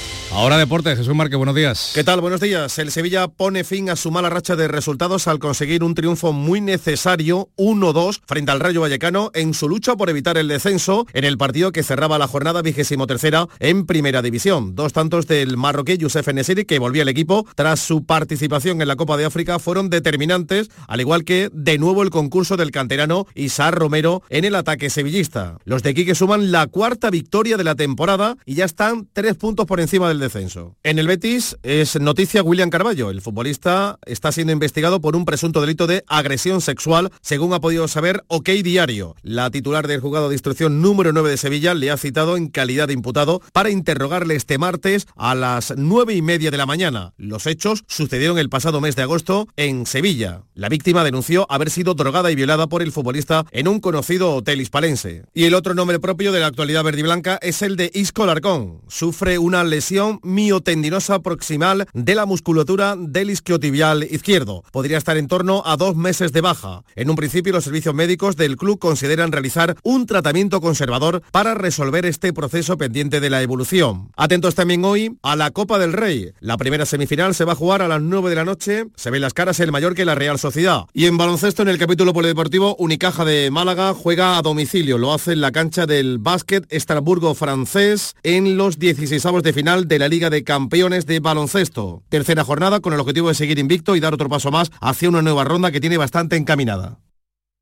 [0.33, 1.91] Ahora deporte, Jesús Marque, buenos días.
[1.93, 2.21] ¿Qué tal?
[2.21, 2.79] Buenos días.
[2.79, 6.61] El Sevilla pone fin a su mala racha de resultados al conseguir un triunfo muy
[6.61, 11.37] necesario, 1-2, frente al Rayo Vallecano en su lucha por evitar el descenso en el
[11.37, 14.73] partido que cerraba la jornada vigésimo tercera en Primera División.
[14.73, 18.95] Dos tantos del marroquí Youssef Nesiri, que volvía al equipo tras su participación en la
[18.95, 23.75] Copa de África, fueron determinantes, al igual que de nuevo el concurso del canterano Isar
[23.75, 25.57] Romero en el ataque sevillista.
[25.65, 29.65] Los de Quique suman la cuarta victoria de la temporada y ya están tres puntos
[29.65, 30.77] por encima del descenso.
[30.83, 33.09] En el Betis es noticia William Carballo.
[33.09, 37.87] El futbolista está siendo investigado por un presunto delito de agresión sexual, según ha podido
[37.87, 39.15] saber OK Diario.
[39.21, 42.87] La titular del juzgado de instrucción número 9 de Sevilla le ha citado en calidad
[42.87, 47.13] de imputado para interrogarle este martes a las 9 y media de la mañana.
[47.17, 50.43] Los hechos sucedieron el pasado mes de agosto en Sevilla.
[50.53, 54.61] La víctima denunció haber sido drogada y violada por el futbolista en un conocido hotel
[54.61, 55.25] hispalense.
[55.33, 58.25] Y el otro nombre propio de la actualidad verde y blanca es el de Isco
[58.25, 58.81] Larcón.
[58.87, 64.63] Sufre una lesión miotendinosa proximal de la musculatura del isquiotibial izquierdo.
[64.71, 66.83] Podría estar en torno a dos meses de baja.
[66.95, 72.05] En un principio, los servicios médicos del club consideran realizar un tratamiento conservador para resolver
[72.05, 74.09] este proceso pendiente de la evolución.
[74.15, 76.31] Atentos también hoy a la Copa del Rey.
[76.39, 78.85] La primera semifinal se va a jugar a las 9 de la noche.
[78.95, 80.85] Se ven las caras el mayor que la Real Sociedad.
[80.93, 84.97] Y en baloncesto, en el capítulo polideportivo, Unicaja de Málaga juega a domicilio.
[84.97, 89.99] Lo hace en la cancha del básquet Estrasburgo francés en los 16 de final de
[90.01, 92.01] la Liga de Campeones de Baloncesto.
[92.09, 95.21] Tercera jornada con el objetivo de seguir invicto y dar otro paso más hacia una
[95.21, 96.97] nueva ronda que tiene bastante encaminada.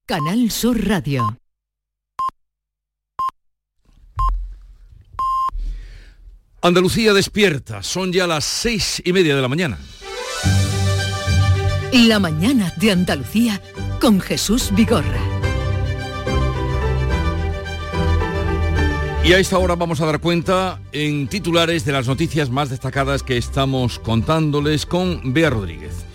[0.06, 1.38] Canal Sur Radio.
[6.62, 9.78] Andalucía despierta, son ya las seis y media de la mañana.
[11.92, 13.62] La mañana de Andalucía
[14.00, 15.29] con Jesús Vigorra.
[19.30, 23.22] Y a esta hora vamos a dar cuenta en titulares de las noticias más destacadas
[23.22, 26.09] que estamos contándoles con Bea Rodríguez.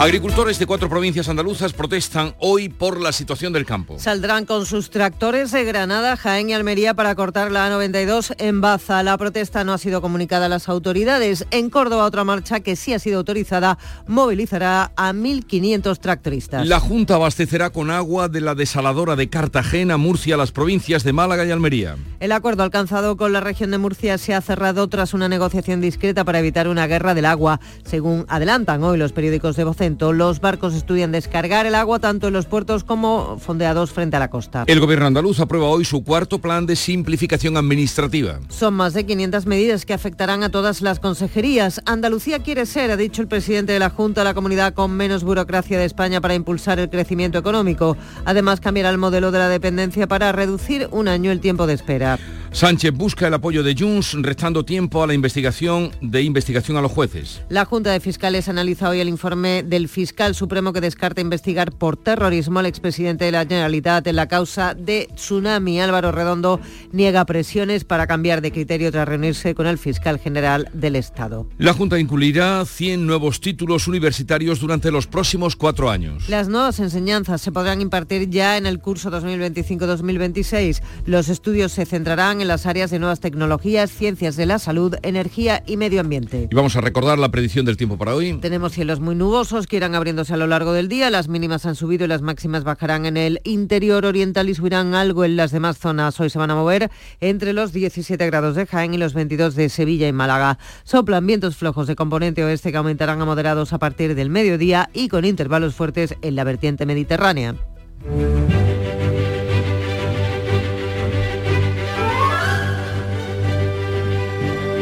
[0.00, 3.98] Agricultores de cuatro provincias andaluzas protestan hoy por la situación del campo.
[3.98, 9.02] Saldrán con sus tractores de Granada, Jaén y Almería para cortar la A92 en Baza.
[9.02, 11.44] La protesta no ha sido comunicada a las autoridades.
[11.50, 16.66] En Córdoba, otra marcha que sí ha sido autorizada movilizará a 1.500 tractoristas.
[16.66, 21.44] La Junta abastecerá con agua de la desaladora de Cartagena, Murcia, las provincias de Málaga
[21.44, 21.96] y Almería.
[22.20, 26.24] El acuerdo alcanzado con la región de Murcia se ha cerrado tras una negociación discreta
[26.24, 29.64] para evitar una guerra del agua, según adelantan hoy los periódicos de
[29.98, 34.30] Los barcos estudian descargar el agua tanto en los puertos como fondeados frente a la
[34.30, 34.64] costa.
[34.66, 38.38] El gobierno andaluz aprueba hoy su cuarto plan de simplificación administrativa.
[38.48, 41.80] Son más de 500 medidas que afectarán a todas las consejerías.
[41.86, 45.78] Andalucía quiere ser, ha dicho el presidente de la Junta, la comunidad con menos burocracia
[45.78, 47.96] de España para impulsar el crecimiento económico.
[48.24, 52.18] Además, cambiará el modelo de la dependencia para reducir un año el tiempo de espera.
[52.52, 56.90] Sánchez busca el apoyo de Junts, restando tiempo a la investigación de investigación a los
[56.90, 57.42] jueces.
[57.48, 61.96] La Junta de Fiscales analiza hoy el informe del fiscal supremo que descarta investigar por
[61.96, 65.80] terrorismo al expresidente de la Generalitat en la causa de Tsunami.
[65.80, 66.60] Álvaro Redondo
[66.92, 71.46] niega presiones para cambiar de criterio tras reunirse con el fiscal general del Estado.
[71.58, 76.28] La Junta incluirá 100 nuevos títulos universitarios durante los próximos cuatro años.
[76.28, 80.82] Las nuevas enseñanzas se podrán impartir ya en el curso 2025-2026.
[81.06, 85.62] Los estudios se centrarán en las áreas de nuevas tecnologías, ciencias de la salud, energía
[85.66, 86.48] y medio ambiente.
[86.50, 88.38] Y vamos a recordar la predicción del tiempo para hoy.
[88.40, 91.10] Tenemos cielos muy nubosos que irán abriéndose a lo largo del día.
[91.10, 95.24] Las mínimas han subido y las máximas bajarán en el interior oriental y subirán algo
[95.24, 96.18] en las demás zonas.
[96.18, 99.68] Hoy se van a mover entre los 17 grados de Jaén y los 22 de
[99.68, 100.58] Sevilla y Málaga.
[100.82, 105.06] Soplan vientos flojos de componente oeste que aumentarán a moderados a partir del mediodía y
[105.06, 107.54] con intervalos fuertes en la vertiente mediterránea.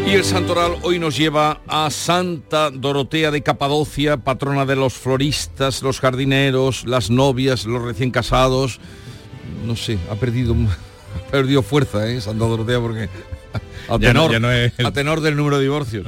[0.08, 5.82] Y el santoral hoy nos lleva a Santa Dorotea de Capadocia, patrona de los floristas,
[5.82, 8.80] los jardineros, las novias, los recién casados.
[9.66, 10.56] No sé, ha perdido,
[11.28, 12.22] ha perdido fuerza, ¿eh?
[12.22, 13.10] Santa Dorotea, porque
[13.86, 16.06] a tenor, a tenor del número de divorcios.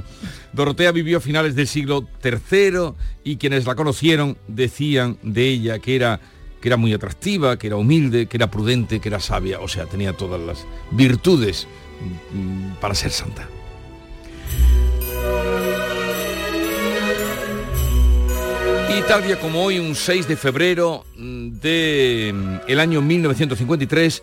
[0.55, 5.97] Dorotea vivió a finales del siglo III y quienes la conocieron decían de ella que
[5.97, 6.21] era
[6.63, 9.85] que era muy atractiva, que era humilde, que era prudente, que era sabia, o sea,
[9.85, 11.67] tenía todas las virtudes
[12.33, 13.47] mm, para ser santa.
[18.91, 24.23] Y tal día como hoy, un 6 de febrero del mm, año 1953,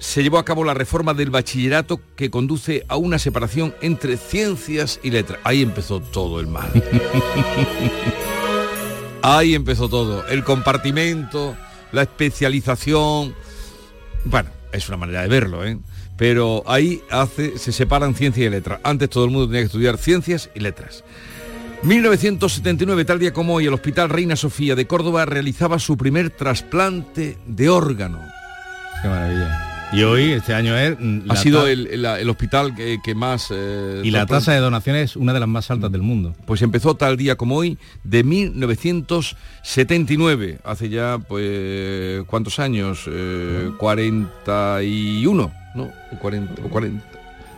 [0.00, 4.98] se llevó a cabo la reforma del bachillerato que conduce a una separación entre ciencias
[5.04, 5.38] y letras.
[5.44, 6.70] Ahí empezó todo el mal.
[9.22, 10.26] Ahí empezó todo.
[10.26, 11.56] El compartimento,
[11.92, 13.34] la especialización.
[14.24, 15.78] Bueno, es una manera de verlo, ¿eh?
[16.16, 18.80] Pero ahí hace, se separan ciencia y letras.
[18.82, 21.02] Antes todo el mundo tenía que estudiar ciencias y letras.
[21.82, 27.38] 1979, tal día como hoy, el Hospital Reina Sofía de Córdoba realizaba su primer trasplante
[27.46, 28.20] de órgano.
[29.00, 29.88] Qué maravilla.
[29.92, 30.98] Y hoy, este año es...
[31.30, 33.46] Ha sido el, hospital que, más...
[33.50, 36.34] Eh, y la tasa de donaciones es una de las más altas del mundo.
[36.44, 40.58] Pues empezó tal día como hoy, de 1979.
[40.62, 43.08] Hace ya, pues, ¿cuántos años?
[43.78, 45.90] 41, eh, ¿no?
[46.20, 47.06] 40, 40,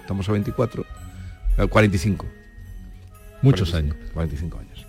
[0.00, 0.86] estamos a 24.
[1.68, 2.41] 45.
[3.42, 3.96] Muchos años.
[4.14, 4.86] 45 años.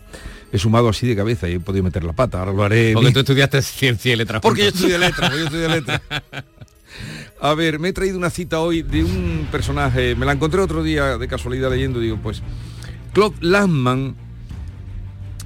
[0.52, 2.40] He sumado así de cabeza y he podido meter la pata.
[2.40, 2.94] Ahora lo haré.
[2.94, 4.42] Porque tú estudiaste ciencia y letras.
[4.42, 6.02] Porque yo estudié letras, yo estudié letras.
[7.42, 10.84] A ver, me he traído una cita hoy de un personaje, me la encontré otro
[10.84, 12.42] día de casualidad leyendo, digo, pues,
[13.14, 14.16] Claude Landman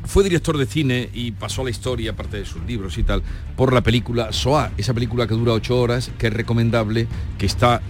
[0.05, 3.23] fue director de cine y pasó a la historia, aparte de sus libros y tal,
[3.55, 7.07] por la película SOA, esa película que dura ocho horas, que es recomendable,
[7.37, 7.81] que está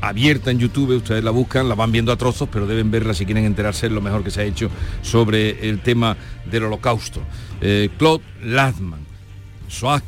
[0.00, 3.24] abierta en YouTube, ustedes la buscan, la van viendo a trozos, pero deben verla si
[3.24, 4.70] quieren enterarse lo mejor que se ha hecho
[5.02, 6.16] sobre el tema
[6.50, 7.20] del holocausto.
[7.60, 9.00] Eh, Claude Lathman,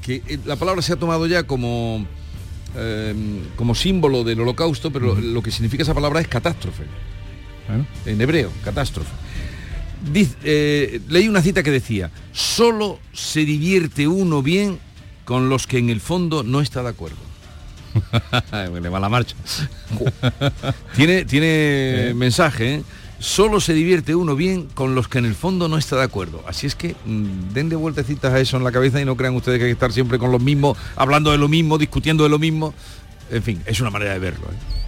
[0.01, 2.07] que eh, la palabra se ha tomado ya como,
[2.77, 3.15] eh,
[3.57, 6.85] como símbolo del holocausto, pero lo que significa esa palabra es catástrofe.
[8.05, 9.11] En hebreo, catástrofe.
[11.09, 14.79] leí una cita que decía, solo se divierte uno bien
[15.25, 17.32] con los que en el fondo no está de acuerdo.
[18.81, 19.37] Le va la marcha.
[20.97, 22.83] tiene tiene mensaje, ¿eh?
[23.19, 26.43] Solo se divierte uno bien con los que en el fondo no está de acuerdo.
[26.49, 29.37] Así es que mm, den de vueltecitas a eso en la cabeza y no crean
[29.37, 32.31] ustedes que hay que estar siempre con los mismos, hablando de lo mismo, discutiendo de
[32.31, 32.75] lo mismo.
[33.31, 34.47] En fin, es una manera de verlo.
[34.47, 34.82] ¿eh?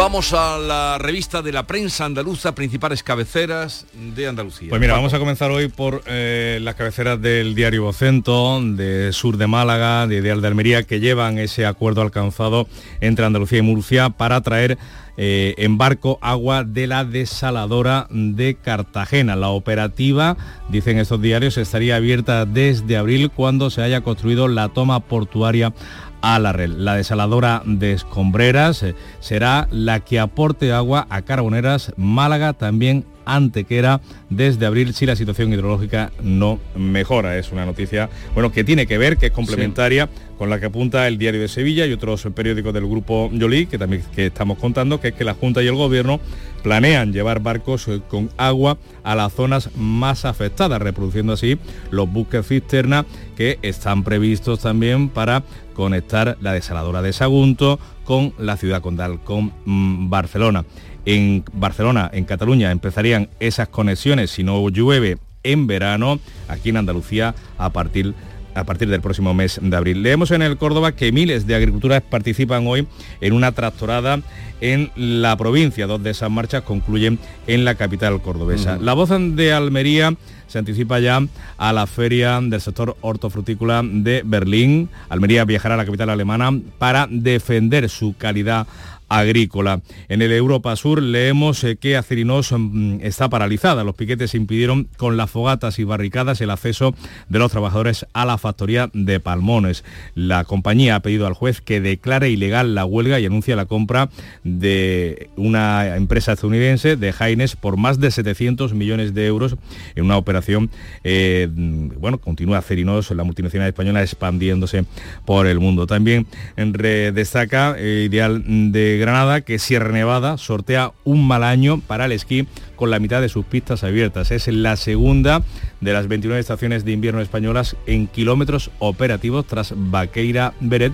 [0.00, 4.70] Vamos a la revista de la prensa andaluza, principales cabeceras de Andalucía.
[4.70, 9.36] Pues mira, vamos a comenzar hoy por eh, las cabeceras del diario Vocento, de Sur
[9.36, 12.66] de Málaga, de Ideal de Almería, que llevan ese acuerdo alcanzado
[13.02, 14.78] entre Andalucía y Murcia para traer
[15.18, 19.36] eh, en barco agua de la desaladora de Cartagena.
[19.36, 20.38] La operativa,
[20.70, 25.74] dicen estos diarios, estaría abierta desde abril cuando se haya construido la toma portuaria
[26.22, 26.70] a la red.
[26.70, 34.00] La desaladora de Escombreras eh, será la que aporte agua a Carboneras, Málaga, también Antequera
[34.28, 37.38] desde abril si la situación hidrológica no mejora.
[37.38, 40.08] Es una noticia bueno, que tiene que ver, que es complementaria
[40.40, 43.76] con la que apunta el Diario de Sevilla y otros periódicos del grupo Yolí, que
[43.76, 46.18] también que estamos contando, que es que la Junta y el Gobierno
[46.62, 51.58] planean llevar barcos eh, con agua a las zonas más afectadas, reproduciendo así
[51.90, 53.04] los buques cisterna
[53.36, 55.42] que están previstos también para
[55.74, 60.64] conectar la desaladora de Sagunto con la ciudad condal, con mm, Barcelona.
[61.10, 67.34] En Barcelona, en Cataluña, empezarían esas conexiones si no llueve en verano, aquí en Andalucía
[67.58, 68.14] a partir
[68.54, 70.02] a partir del próximo mes de abril.
[70.02, 72.86] Leemos en el Córdoba que miles de agriculturas participan hoy
[73.20, 74.20] en una tractorada
[74.60, 75.88] en la provincia.
[75.88, 78.78] Dos de esas marchas concluyen en la capital cordobesa.
[78.78, 80.14] La voz de Almería
[80.46, 81.24] se anticipa ya
[81.58, 84.90] a la feria del sector hortofrutícola de Berlín.
[85.08, 88.66] Almería viajará a la capital alemana para defender su calidad
[89.10, 89.82] agrícola.
[90.08, 93.84] En el Europa Sur leemos eh, que Acerinos mm, está paralizada.
[93.84, 96.94] Los piquetes impidieron con las fogatas y barricadas el acceso
[97.28, 99.84] de los trabajadores a la factoría de Palmones.
[100.14, 104.08] La compañía ha pedido al juez que declare ilegal la huelga y anuncia la compra
[104.44, 109.56] de una empresa estadounidense de Haines por más de 700 millones de euros
[109.96, 110.70] en una operación,
[111.02, 114.84] eh, bueno, continúa Acerinos, la multinacional española, expandiéndose
[115.24, 115.86] por el mundo.
[115.86, 122.12] También destaca eh, Ideal de Granada que Sierra Nevada sortea un mal año para el
[122.12, 122.46] esquí
[122.76, 124.30] con la mitad de sus pistas abiertas.
[124.30, 125.42] Es la segunda
[125.80, 130.92] de las 29 estaciones de invierno españolas en kilómetros operativos tras Vaqueira Beret.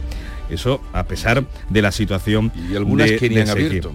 [0.49, 3.93] Eso a pesar de la situación y algunas que ni han abierto.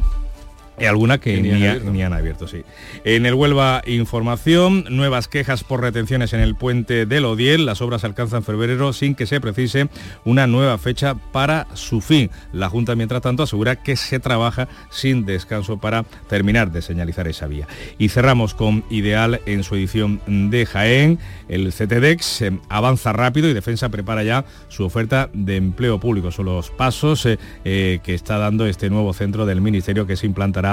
[0.87, 2.63] Alguna que, ni, han abierto, sí.
[3.03, 7.65] En el Huelva Información, nuevas quejas por retenciones en el puente del Odiel.
[7.65, 9.89] Las obras alcanzan febrero sin que se precise
[10.25, 12.29] una nueva fecha para su fin.
[12.53, 17.47] La Junta, mientras tanto, asegura que se trabaja sin descanso para terminar de señalizar esa
[17.47, 17.67] vía.
[17.97, 21.19] Y cerramos con Ideal en su edición de Jaén.
[21.47, 26.31] El CTDEX eh, avanza rápido y Defensa prepara ya su oferta de empleo público.
[26.31, 30.25] Son los pasos eh, eh, que está dando este nuevo centro del Ministerio que se
[30.25, 30.70] implantará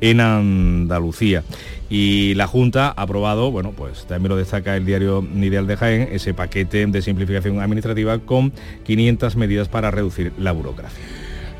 [0.00, 1.44] en Andalucía.
[1.88, 6.08] Y la Junta ha aprobado, bueno, pues también lo destaca el diario Ideal de Jaén,
[6.10, 8.52] ese paquete de simplificación administrativa con
[8.84, 11.04] 500 medidas para reducir la burocracia.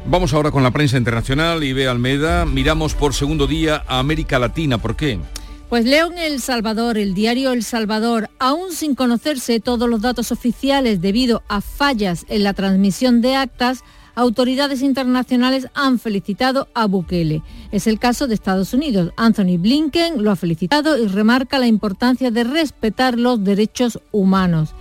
[0.08, 2.46] Vamos ahora con la prensa internacional ve Almeida.
[2.46, 4.78] Miramos por segundo día a América Latina.
[4.78, 5.18] ¿Por qué?
[5.68, 10.30] Pues leo en El Salvador, el diario El Salvador, aún sin conocerse todos los datos
[10.30, 13.82] oficiales debido a fallas en la transmisión de actas,
[14.16, 17.42] autoridades internacionales han felicitado a Bukele.
[17.70, 19.12] Es el caso de Estados Unidos.
[19.16, 24.74] Anthony Blinken lo ha felicitado y remarca la importancia de respetar los derechos humanos.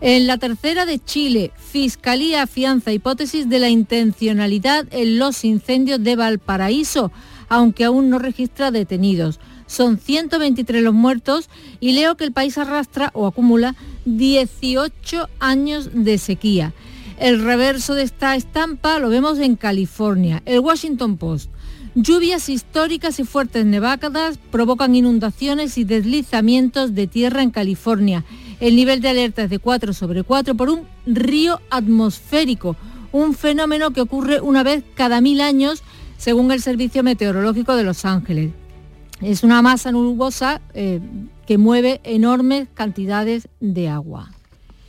[0.00, 6.16] En la tercera de Chile, Fiscalía afianza hipótesis de la intencionalidad en los incendios de
[6.16, 7.12] Valparaíso,
[7.48, 9.38] aunque aún no registra detenidos.
[9.66, 13.74] Son 123 los muertos y leo que el país arrastra o acumula
[14.06, 16.72] 18 años de sequía.
[17.20, 20.40] El reverso de esta estampa lo vemos en California.
[20.46, 21.50] El Washington Post.
[21.96, 28.24] Lluvias históricas y fuertes nevadas provocan inundaciones y deslizamientos de tierra en California.
[28.60, 32.76] El nivel de alerta es de 4 sobre 4 por un río atmosférico,
[33.10, 35.82] un fenómeno que ocurre una vez cada mil años,
[36.18, 38.52] según el Servicio Meteorológico de Los Ángeles.
[39.20, 41.00] Es una masa nubosa eh,
[41.48, 44.30] que mueve enormes cantidades de agua.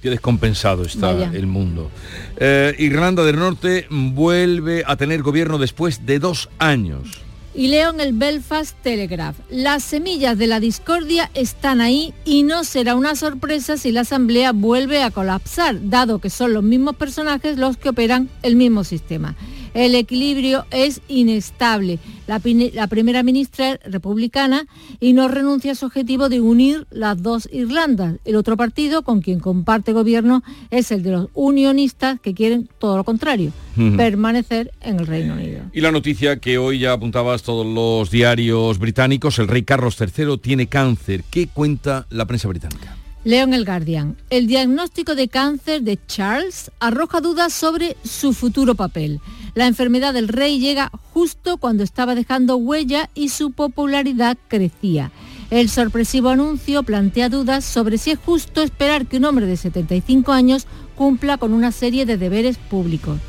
[0.02, 1.91] Qué descompensado está el mundo.
[2.38, 7.22] Eh, Irlanda del Norte vuelve a tener gobierno después de dos años.
[7.54, 12.64] Y leo en el Belfast Telegraph, las semillas de la discordia están ahí y no
[12.64, 17.58] será una sorpresa si la Asamblea vuelve a colapsar, dado que son los mismos personajes
[17.58, 19.36] los que operan el mismo sistema
[19.74, 21.99] el equilibrio es inestable.
[22.28, 22.39] La,
[22.88, 24.67] primera ministra republicana
[24.99, 28.17] y no renuncia a su objetivo de unir las dos Irlandas.
[28.24, 32.97] El otro partido con quien comparte gobierno es el de los unionistas que quieren todo
[32.97, 33.51] lo contrario,
[33.97, 35.63] permanecer en el Reino Unido.
[35.74, 40.38] Y la noticia que hoy ya apuntabas todos los diarios británicos, el rey Carlos III
[40.38, 41.24] tiene cáncer.
[41.30, 42.95] ¿Qué cuenta la prensa británica?
[43.26, 44.15] Leo en el Guardian.
[44.30, 49.20] El diagnóstico de cáncer de Charles arroja dudas sobre su futuro papel.
[49.55, 55.11] La enfermedad del rey llega justo cuando estaba dejando huella y su popularidad crecía.
[55.49, 60.32] El sorpresivo anuncio plantea dudas sobre si es justo esperar que un hombre de 75
[60.32, 60.65] años
[60.95, 63.20] cumpla con una serie de deberes públicos.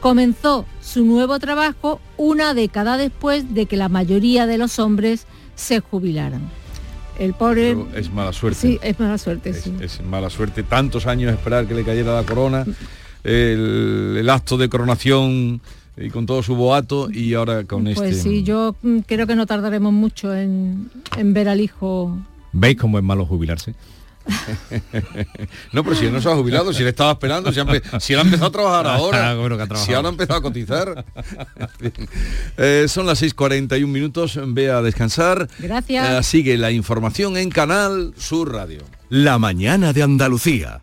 [0.00, 5.78] Comenzó su nuevo trabajo una década después de que la mayoría de los hombres se
[5.78, 6.50] jubilaran.
[7.18, 7.76] El pobre...
[7.94, 8.60] es mala suerte.
[8.60, 9.50] Sí, es mala suerte.
[9.50, 10.62] es mala suerte.
[10.62, 12.64] Tantos años esperar que le cayera la corona
[13.26, 15.60] el, acto de coronación
[15.96, 18.08] y con todo su boato y ahora con pues este...
[18.08, 22.18] Pues sí, yo mm, creo que no tardaremos mucho en, ver al hijo.
[22.52, 23.74] ¿Veis cómo es malo jubilarse?
[25.72, 28.46] no, pero si él no se ha jubilado, si le estaba esperando, si, ha, empezado
[28.46, 29.36] a trabajar ahora,
[29.76, 31.04] si ahora ha empezado a cotizar.
[32.58, 35.48] Eh, son las 6.41 minutos, ve a descansar.
[35.58, 36.08] Gracias.
[36.08, 38.82] Eh, sigue la información en Canal Sur Radio.
[39.08, 40.82] La mañana de Andalucía.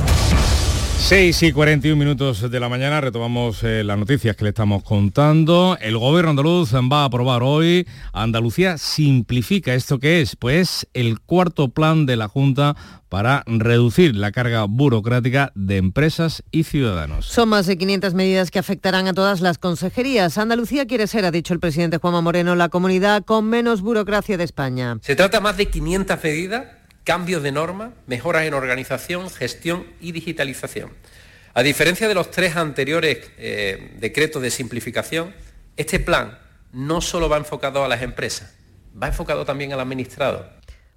[1.01, 5.77] 6 y 41 minutos de la mañana retomamos eh, las noticias que le estamos contando.
[5.81, 11.69] El gobierno andaluz va a aprobar hoy Andalucía simplifica esto que es, pues el cuarto
[11.69, 12.75] plan de la Junta
[13.09, 17.25] para reducir la carga burocrática de empresas y ciudadanos.
[17.25, 20.37] Son más de 500 medidas que afectarán a todas las consejerías.
[20.37, 24.43] Andalucía quiere ser, ha dicho el presidente Juanma Moreno, la comunidad con menos burocracia de
[24.43, 24.97] España.
[25.01, 30.91] Se trata más de 500 medidas cambios de norma, mejoras en organización, gestión y digitalización.
[31.53, 35.33] A diferencia de los tres anteriores eh, decretos de simplificación,
[35.75, 36.39] este plan
[36.71, 38.53] no solo va enfocado a las empresas,
[39.01, 40.49] va enfocado también al administrado.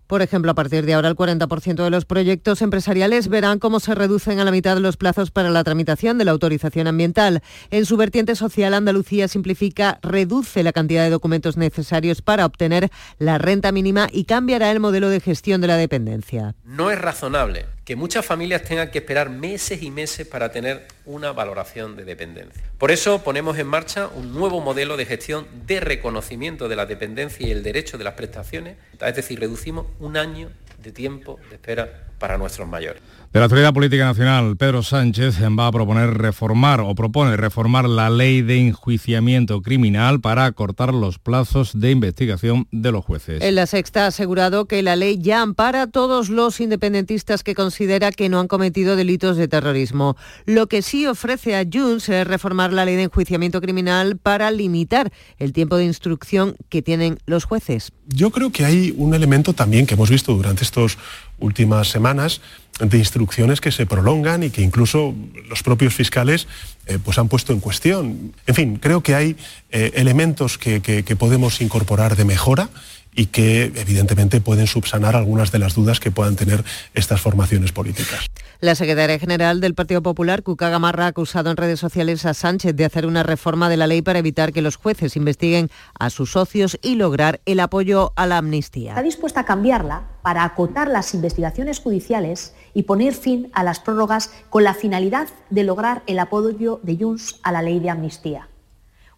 [0.06, 3.94] Por ejemplo, a partir de ahora el 40% de los proyectos empresariales verán cómo se
[3.94, 7.42] reducen a la mitad los plazos para la tramitación de la autorización ambiental.
[7.70, 13.38] En su vertiente social, Andalucía simplifica, reduce la cantidad de documentos necesarios para obtener la
[13.38, 16.54] renta mínima y cambiará el modelo de gestión de la dependencia.
[16.64, 21.32] No es razonable que muchas familias tengan que esperar meses y meses para tener una
[21.32, 22.62] valoración de dependencia.
[22.78, 27.46] Por eso ponemos en marcha un nuevo modelo de gestión de reconocimiento de la dependencia
[27.46, 30.50] y el derecho de las prestaciones, es decir, reducimos un año
[30.82, 33.02] de tiempo de espera para nuestros mayores.
[33.34, 38.08] De la Autoridad Política Nacional, Pedro Sánchez va a proponer reformar o propone reformar la
[38.08, 43.42] ley de enjuiciamiento criminal para acortar los plazos de investigación de los jueces.
[43.42, 47.56] En la sexta ha asegurado que la ley ya ampara a todos los independentistas que
[47.56, 50.16] considera que no han cometido delitos de terrorismo.
[50.46, 55.12] Lo que sí ofrece a Junts es reformar la ley de enjuiciamiento criminal para limitar
[55.38, 57.90] el tiempo de instrucción que tienen los jueces.
[58.06, 60.98] Yo creo que hay un elemento también que hemos visto durante estas
[61.38, 62.40] últimas semanas
[62.80, 65.14] de instrucciones que se prolongan y que incluso
[65.48, 66.48] los propios fiscales
[66.86, 68.34] eh, pues han puesto en cuestión.
[68.46, 69.36] En fin, creo que hay
[69.70, 72.68] eh, elementos que podemos incorporar de mejora
[73.14, 78.26] y que evidentemente pueden subsanar algunas de las dudas que puedan tener estas formaciones políticas.
[78.60, 82.74] La secretaria general del Partido Popular, Cuca Gamarra, ha acusado en redes sociales a Sánchez
[82.74, 86.32] de hacer una reforma de la ley para evitar que los jueces investiguen a sus
[86.32, 88.90] socios y lograr el apoyo a la amnistía.
[88.90, 94.30] Está dispuesta a cambiarla para acotar las investigaciones judiciales y poner fin a las prórrogas
[94.50, 98.48] con la finalidad de lograr el apoyo de Junts a la ley de amnistía.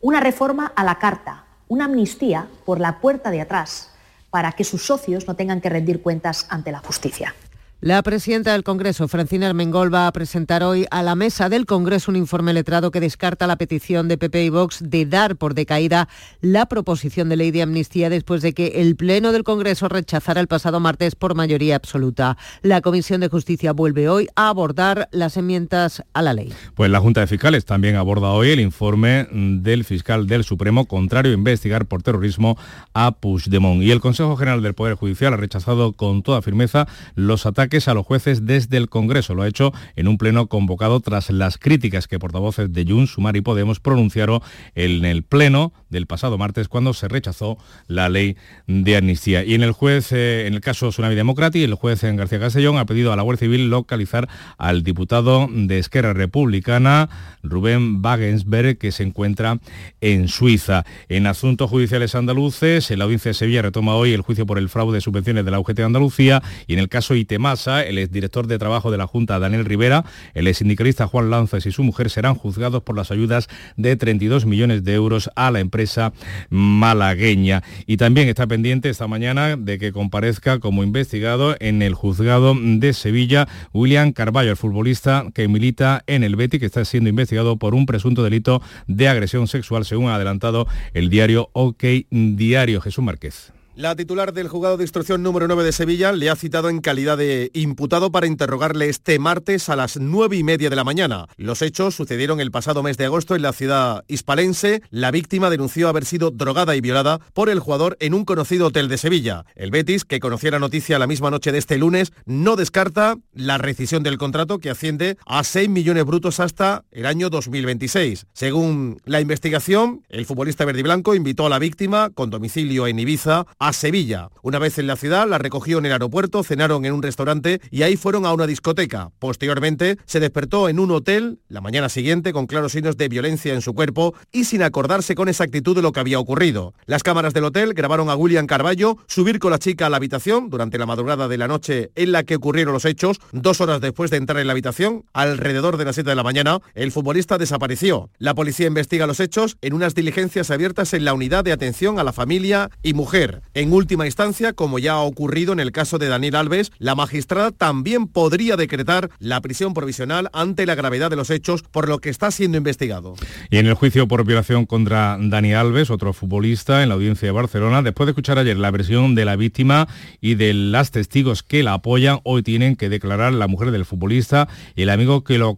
[0.00, 3.90] Una reforma a la carta, una amnistía por la puerta de atrás
[4.30, 7.34] para que sus socios no tengan que rendir cuentas ante la justicia.
[7.82, 12.10] La presidenta del Congreso, Francina Armengol, va a presentar hoy a la mesa del Congreso
[12.10, 16.08] un informe letrado que descarta la petición de PP y Vox de dar por decaída
[16.40, 20.46] la proposición de ley de amnistía después de que el Pleno del Congreso rechazara el
[20.46, 22.38] pasado martes por mayoría absoluta.
[22.62, 26.54] La Comisión de Justicia vuelve hoy a abordar las enmiendas a la ley.
[26.74, 31.32] Pues la Junta de Fiscales también aborda hoy el informe del fiscal del Supremo contrario
[31.32, 32.56] a investigar por terrorismo
[32.94, 33.82] a Puigdemont.
[33.82, 37.94] Y el Consejo General del Poder Judicial ha rechazado con toda firmeza los ataques a
[37.94, 39.34] los jueces desde el Congreso.
[39.34, 43.36] Lo ha hecho en un pleno convocado tras las críticas que portavoces de Junts, Sumar
[43.36, 44.40] y Podemos pronunciaron
[44.74, 47.58] en el pleno del pasado martes cuando se rechazó
[47.88, 48.36] la ley
[48.66, 49.44] de amnistía.
[49.44, 52.86] Y en el juez, eh, en el caso Tsunami Democrati, el juez García Castellón ha
[52.86, 57.08] pedido a la Guardia Civil localizar al diputado de Esquerra Republicana,
[57.42, 59.58] Rubén Wagensberg, que se encuentra
[60.00, 60.84] en Suiza.
[61.08, 64.96] En asuntos judiciales andaluces, la audiencia de Sevilla retoma hoy el juicio por el fraude
[64.96, 67.14] de subvenciones de la UGT de Andalucía y en el caso
[67.56, 70.04] El exdirector de trabajo de la Junta, Daniel Rivera,
[70.34, 74.84] el sindicalista Juan Lanzas y su mujer serán juzgados por las ayudas de 32 millones
[74.84, 76.12] de euros a la empresa
[76.50, 77.62] malagueña.
[77.86, 82.92] Y también está pendiente esta mañana de que comparezca como investigado en el juzgado de
[82.92, 87.74] Sevilla William Carballo, el futbolista que milita en el Betty, que está siendo investigado por
[87.74, 93.55] un presunto delito de agresión sexual, según ha adelantado el diario OK Diario Jesús Márquez.
[93.76, 97.18] La titular del juzgado de instrucción número 9 de Sevilla le ha citado en calidad
[97.18, 101.26] de imputado para interrogarle este martes a las 9 y media de la mañana.
[101.36, 104.80] Los hechos sucedieron el pasado mes de agosto en la ciudad hispalense.
[104.88, 108.88] La víctima denunció haber sido drogada y violada por el jugador en un conocido hotel
[108.88, 109.44] de Sevilla.
[109.54, 113.58] El Betis, que conocía la noticia la misma noche de este lunes, no descarta la
[113.58, 118.24] rescisión del contrato que asciende a 6 millones brutos hasta el año 2026.
[118.32, 123.00] Según la investigación, el futbolista verde y blanco invitó a la víctima con domicilio en
[123.00, 124.28] Ibiza Sevilla.
[124.42, 127.82] Una vez en la ciudad, la recogió en el aeropuerto, cenaron en un restaurante y
[127.82, 129.10] ahí fueron a una discoteca.
[129.18, 133.62] Posteriormente, se despertó en un hotel la mañana siguiente con claros signos de violencia en
[133.62, 136.74] su cuerpo y sin acordarse con exactitud de lo que había ocurrido.
[136.86, 140.50] Las cámaras del hotel grabaron a William Carballo subir con la chica a la habitación
[140.50, 143.18] durante la madrugada de la noche en la que ocurrieron los hechos.
[143.32, 146.60] Dos horas después de entrar en la habitación, alrededor de las 7 de la mañana,
[146.74, 148.10] el futbolista desapareció.
[148.18, 152.04] La policía investiga los hechos en unas diligencias abiertas en la unidad de atención a
[152.04, 153.42] la familia y mujer.
[153.56, 157.52] En última instancia, como ya ha ocurrido en el caso de Daniel Alves, la magistrada
[157.52, 162.10] también podría decretar la prisión provisional ante la gravedad de los hechos por lo que
[162.10, 163.14] está siendo investigado.
[163.48, 167.32] Y en el juicio por violación contra Dani Alves, otro futbolista, en la audiencia de
[167.32, 169.88] Barcelona, después de escuchar ayer la versión de la víctima
[170.20, 174.48] y de las testigos que la apoyan, hoy tienen que declarar la mujer del futbolista
[174.74, 175.56] y el amigo que lo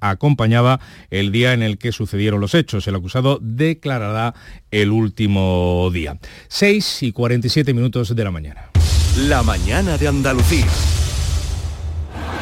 [0.00, 0.78] acompañaba
[1.10, 2.86] el día en el que sucedieron los hechos.
[2.86, 4.34] El acusado declarará
[4.70, 6.16] el último día.
[6.46, 7.10] 6 y
[7.40, 8.70] 47 minutos de la mañana.
[9.16, 10.66] La mañana de Andalucía.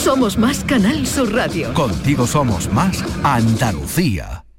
[0.00, 1.74] somos más Canal Sur Radio.
[1.74, 4.49] Contigo somos más Andalucía.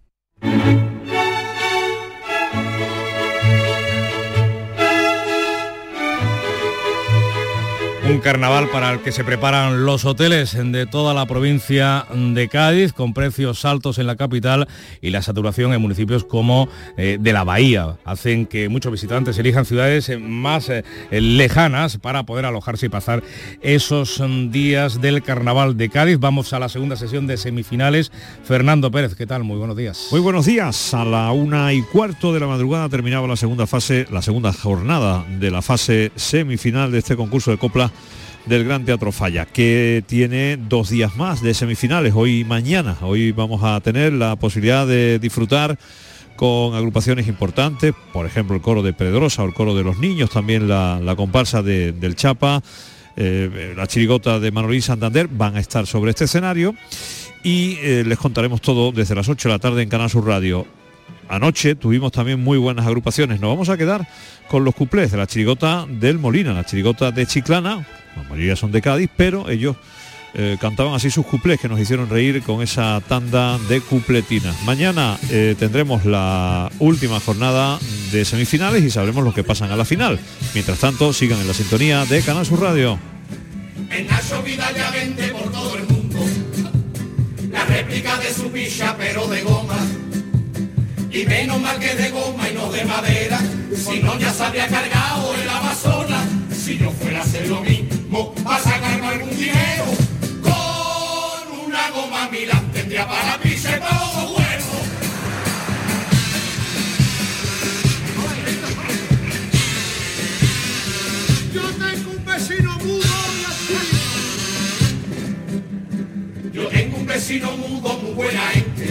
[8.22, 13.14] Carnaval para el que se preparan los hoteles de toda la provincia de Cádiz, con
[13.14, 14.68] precios altos en la capital
[15.02, 17.98] y la saturación en municipios como eh, de la Bahía.
[18.06, 23.24] Hacen que muchos visitantes elijan ciudades eh, más eh, lejanas para poder alojarse y pasar
[23.62, 26.20] esos mm, días del carnaval de Cádiz.
[26.20, 28.12] Vamos a la segunda sesión de semifinales.
[28.44, 29.44] Fernando Pérez, ¿qué tal?
[29.44, 30.08] Muy buenos días.
[30.12, 30.94] Muy buenos días.
[30.94, 35.26] A la una y cuarto de la madrugada terminaba la segunda fase, la segunda jornada
[35.40, 37.92] de la fase semifinal de este concurso de copla
[38.46, 42.98] del Gran Teatro Falla, que tiene dos días más de semifinales, hoy y mañana.
[43.02, 45.78] Hoy vamos a tener la posibilidad de disfrutar
[46.36, 50.32] con agrupaciones importantes, por ejemplo el coro de Pedrosa o el coro de los niños,
[50.32, 52.64] también la, comparsa del Chapa,
[53.16, 56.74] eh, la chirigota de Manolín Santander, van a estar sobre este escenario
[57.44, 60.66] y eh, les contaremos todo desde las 8 de la tarde en Canal Sur Radio.
[61.30, 63.40] Anoche tuvimos también muy buenas agrupaciones.
[63.40, 64.08] Nos vamos a quedar
[64.50, 68.72] con los cuplés de la chirigota del Molina, la chirigota de Chiclana, la mayoría son
[68.72, 69.76] de Cádiz, pero ellos
[70.34, 74.56] eh, cantaban así sus cuplés que nos hicieron reír con esa tanda de cupletinas.
[74.64, 77.78] Mañana eh, tendremos la última jornada
[78.12, 80.20] de semifinales y sabremos lo que pasan a la final.
[80.54, 82.98] Mientras tanto, sigan en la sintonía de Canal Sur Radio.
[83.90, 86.20] En Nacho Vidal ya vende por todo el mundo
[87.52, 89.78] la réplica de su picha pero de goma.
[91.12, 93.38] Y menos mal que de goma y no de madera,
[93.76, 96.24] si no ya se habría cargado en la Amazona.
[96.54, 99.86] Si yo fuera a hacer lo mismo, a sacarme algún dinero,
[100.42, 104.82] con una goma Milán tendría para piche todo huevo.
[111.54, 113.06] Yo tengo un vecino mudo
[116.52, 116.54] y.
[116.54, 118.90] Yo tengo un vecino mudo, muy buena gente.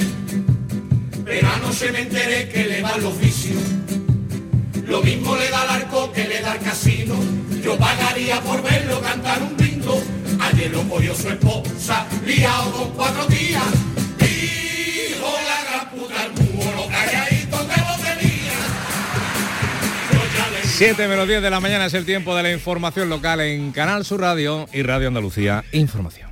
[1.27, 3.63] Pero anoche me enteré que le van los vicios.
[4.91, 7.15] Lo mismo le da al arco que le da al casino.
[7.63, 10.03] Yo pagaría por verlo cantar un bingo.
[10.41, 13.63] Ayer lo cogió su esposa, liado con cuatro días.
[14.19, 18.53] Hijo la gran puta, el mudo, lo calladito que lo tenía.
[20.13, 23.09] Yo ya le 7 menos 10 de la mañana es el tiempo de la información
[23.09, 26.30] local en Canal Sur Radio y Radio Andalucía Información.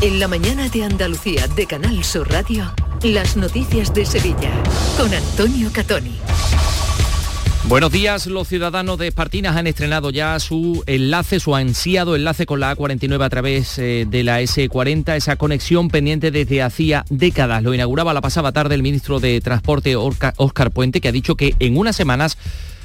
[0.00, 2.72] En la mañana de Andalucía de Canal Sur Radio,
[3.02, 4.52] las noticias de Sevilla
[4.96, 6.16] con Antonio Catoni.
[7.64, 12.60] Buenos días, los ciudadanos de Espartinas han estrenado ya su enlace, su ansiado enlace con
[12.60, 17.64] la A49 a través eh, de la S40, esa conexión pendiente desde hacía décadas.
[17.64, 21.56] Lo inauguraba la pasada tarde el ministro de Transporte Óscar Puente, que ha dicho que
[21.58, 22.38] en unas semanas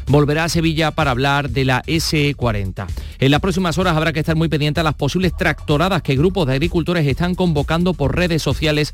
[0.07, 2.87] volverá a Sevilla para hablar de la S40.
[3.19, 6.47] En las próximas horas habrá que estar muy pendiente a las posibles tractoradas que grupos
[6.47, 8.93] de agricultores están convocando por redes sociales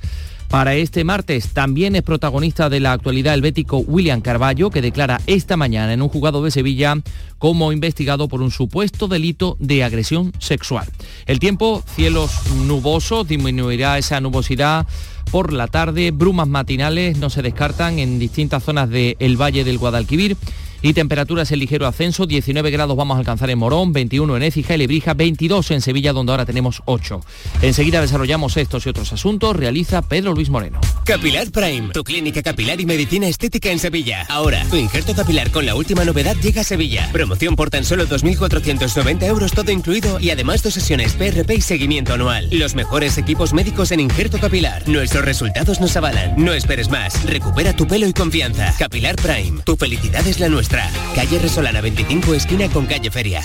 [0.49, 1.49] para este martes.
[1.49, 6.01] También es protagonista de la actualidad el bético William Carballo, que declara esta mañana en
[6.01, 6.95] un juzgado de Sevilla
[7.37, 10.87] como investigado por un supuesto delito de agresión sexual.
[11.25, 12.31] El tiempo, cielos
[12.65, 14.87] nubosos, disminuirá esa nubosidad
[15.31, 20.35] por la tarde, brumas matinales no se descartan en distintas zonas del Valle del Guadalquivir
[20.81, 24.75] y temperaturas en ligero ascenso, 19 grados vamos a alcanzar en Morón, 21 en Écija
[24.75, 27.21] y Lebrija, 22 en Sevilla donde ahora tenemos 8.
[27.61, 30.79] Enseguida desarrollamos estos y otros asuntos, realiza Pedro Luis Moreno.
[31.05, 34.25] Capilar Prime, tu clínica capilar y medicina estética en Sevilla.
[34.29, 37.09] Ahora, tu injerto capilar con la última novedad llega a Sevilla.
[37.11, 42.13] Promoción por tan solo 2.490 euros todo incluido y además dos sesiones PRP y seguimiento
[42.13, 42.47] anual.
[42.51, 44.87] Los mejores equipos médicos en injerto capilar.
[44.87, 46.35] Nuestros resultados nos avalan.
[46.37, 47.23] No esperes más.
[47.25, 48.73] Recupera tu pelo y confianza.
[48.77, 50.68] Capilar Prime, tu felicidad es la nuestra.
[51.15, 53.43] Calle Resolana 25, esquina con calle Feria.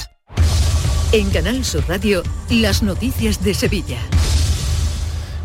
[1.12, 3.98] En Canal Sur Radio, las noticias de Sevilla.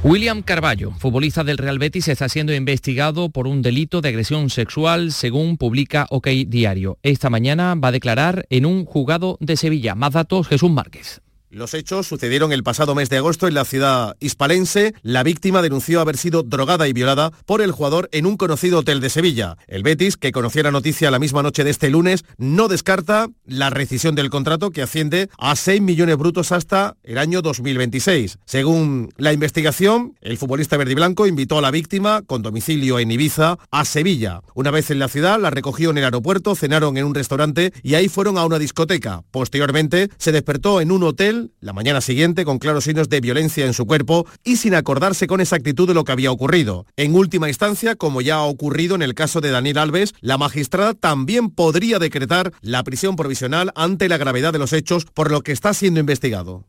[0.04, 5.12] William Carballo, futbolista del Real Betis, está siendo investigado por un delito de agresión sexual,
[5.12, 6.98] según publica OK Diario.
[7.04, 9.96] Esta mañana va a declarar en un juzgado de Sevilla.
[9.96, 11.22] Más datos, Jesús Márquez.
[11.52, 14.94] Los hechos sucedieron el pasado mes de agosto en la ciudad hispalense.
[15.02, 19.00] La víctima denunció haber sido drogada y violada por el jugador en un conocido hotel
[19.00, 19.58] de Sevilla.
[19.66, 23.72] El Betis, que conocía la noticia la misma noche de este lunes, no descarta la
[23.72, 28.38] rescisión del contrato que asciende a 6 millones brutos hasta el año 2026.
[28.46, 33.86] Según la investigación, el futbolista verdiblanco invitó a la víctima, con domicilio en Ibiza, a
[33.86, 34.42] Sevilla.
[34.54, 37.96] Una vez en la ciudad, la recogió en el aeropuerto, cenaron en un restaurante y
[37.96, 39.24] ahí fueron a una discoteca.
[39.32, 43.74] Posteriormente, se despertó en un hotel la mañana siguiente con claros signos de violencia en
[43.74, 46.86] su cuerpo y sin acordarse con exactitud de lo que había ocurrido.
[46.96, 50.94] En última instancia, como ya ha ocurrido en el caso de Daniel Alves, la magistrada
[50.94, 55.52] también podría decretar la prisión provisional ante la gravedad de los hechos por lo que
[55.52, 56.66] está siendo investigado.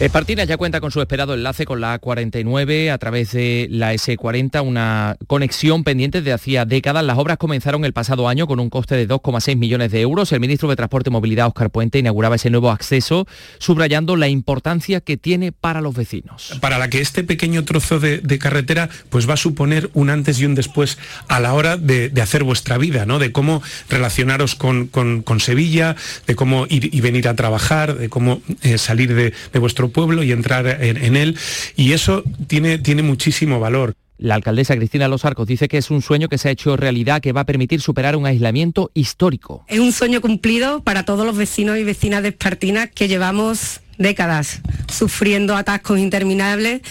[0.00, 4.66] Espartinas ya cuenta con su esperado enlace con la A49 a través de la S40,
[4.66, 7.04] una conexión pendiente de hacía décadas.
[7.04, 10.32] Las obras comenzaron el pasado año con un coste de 2,6 millones de euros.
[10.32, 13.26] El ministro de Transporte y Movilidad, Óscar Puente, inauguraba ese nuevo acceso,
[13.58, 16.58] subrayando la importancia que tiene para los vecinos.
[16.62, 20.46] Para la que este pequeño trozo de, carretera pues va a suponer un antes y
[20.46, 20.96] un después
[21.28, 23.18] a la hora de, hacer vuestra vida, ¿no?
[23.18, 25.94] de cómo relacionaros con, con, con Sevilla,
[26.26, 30.22] de cómo ir y venir a trabajar, de cómo eh, salir de, de vuestro pueblo
[30.22, 31.36] y entrar en, en, él
[31.76, 33.94] y eso tiene, tiene muchísimo valor.
[34.20, 37.22] La alcaldesa Cristina Los Arcos dice que es un sueño que se ha hecho realidad
[37.22, 39.64] que va a permitir superar un aislamiento histórico.
[39.66, 44.60] Es un sueño cumplido para todos los vecinos y vecinas de Espartina que llevamos décadas
[44.92, 46.82] sufriendo atascos interminables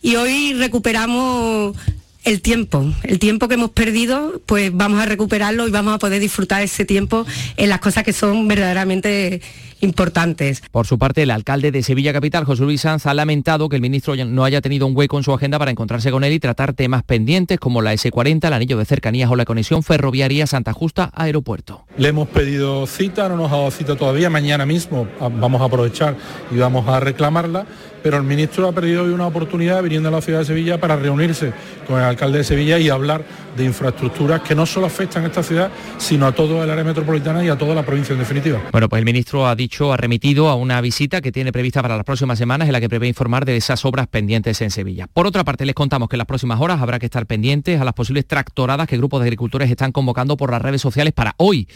[0.00, 1.76] y hoy recuperamos
[2.24, 6.20] el tiempo, el tiempo que hemos perdido, pues vamos a recuperarlo y vamos a poder
[6.20, 9.40] disfrutar ese tiempo en las cosas que son verdaderamente
[9.80, 10.62] importantes.
[10.70, 13.82] Por su parte, el alcalde de Sevilla Capital, José Luis Sanz, ha lamentado que el
[13.82, 16.72] ministro no haya tenido un hueco en su agenda para encontrarse con él y tratar
[16.72, 21.10] temas pendientes como la S40, el anillo de cercanías o la conexión ferroviaria Santa Justa
[21.14, 21.84] Aeropuerto.
[21.98, 26.16] Le hemos pedido cita, no nos ha dado cita todavía, mañana mismo vamos a aprovechar
[26.52, 27.66] y vamos a reclamarla
[28.02, 30.96] pero el ministro ha perdido hoy una oportunidad viniendo a la ciudad de Sevilla para
[30.96, 31.52] reunirse
[31.86, 33.24] con el alcalde de Sevilla y hablar
[33.56, 37.44] de infraestructuras que no solo afectan a esta ciudad, sino a todo el área metropolitana
[37.44, 38.60] y a toda la provincia en definitiva.
[38.72, 41.96] Bueno, pues el ministro ha dicho, ha remitido a una visita que tiene prevista para
[41.96, 45.06] las próximas semanas en la que prevé informar de esas obras pendientes en Sevilla.
[45.06, 47.84] Por otra parte, les contamos que en las próximas horas habrá que estar pendientes a
[47.84, 51.68] las posibles tractoradas que grupos de agricultores están convocando por las redes sociales para hoy.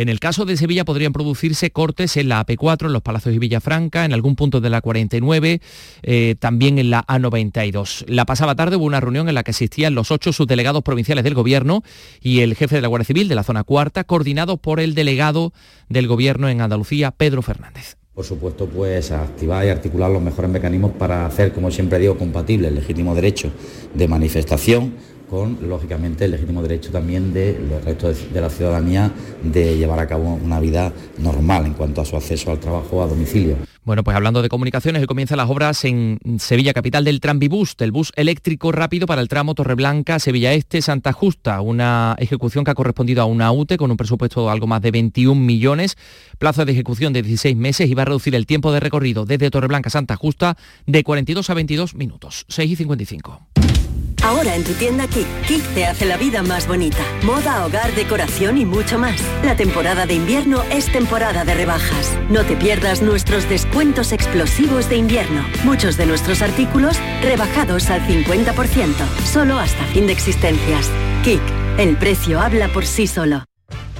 [0.00, 3.38] En el caso de Sevilla podrían producirse cortes en la AP4, en los Palacios y
[3.38, 5.60] Villafranca, en algún punto de la 49,
[6.02, 8.06] eh, también en la A92.
[8.08, 11.34] La pasada tarde hubo una reunión en la que asistían los ocho subdelegados provinciales del
[11.34, 11.82] Gobierno
[12.22, 15.52] y el jefe de la Guardia Civil de la zona cuarta, coordinado por el delegado
[15.90, 20.90] del Gobierno en Andalucía, Pedro Fernández por supuesto, pues activar y articular los mejores mecanismos
[20.92, 23.50] para hacer, como siempre digo, compatible el legítimo derecho
[23.94, 24.92] de manifestación
[25.30, 29.12] con, lógicamente, el legítimo derecho también de los restos de, la ciudadanía
[29.44, 33.06] de llevar a cabo una vida normal en cuanto a su acceso al trabajo a
[33.06, 33.56] domicilio.
[33.84, 37.92] Bueno, pues hablando de comunicaciones, hoy comienzan las obras en Sevilla Capital del Tranvibus, del
[37.92, 42.74] bus eléctrico rápido para el tramo Torreblanca, Sevilla Este, Santa Justa, una ejecución que ha
[42.74, 45.96] correspondido a una UTE con un presupuesto de algo más de 21 millones,
[46.38, 49.50] plazo de ejecución de 16 meses y va a reducir el tiempo de recorrido desde
[49.50, 50.56] Torreblanca a Santa Justa
[50.86, 53.79] de 42 a 22 minutos, 6 y 55.
[54.22, 55.26] Ahora en tu tienda Kik.
[55.46, 57.02] Kik te hace la vida más bonita.
[57.22, 59.20] Moda, hogar, decoración y mucho más.
[59.42, 62.16] La temporada de invierno es temporada de rebajas.
[62.28, 65.42] No te pierdas nuestros descuentos explosivos de invierno.
[65.64, 68.94] Muchos de nuestros artículos rebajados al 50%.
[69.24, 70.90] Solo hasta fin de existencias.
[71.24, 71.40] Kik.
[71.78, 73.44] El precio habla por sí solo.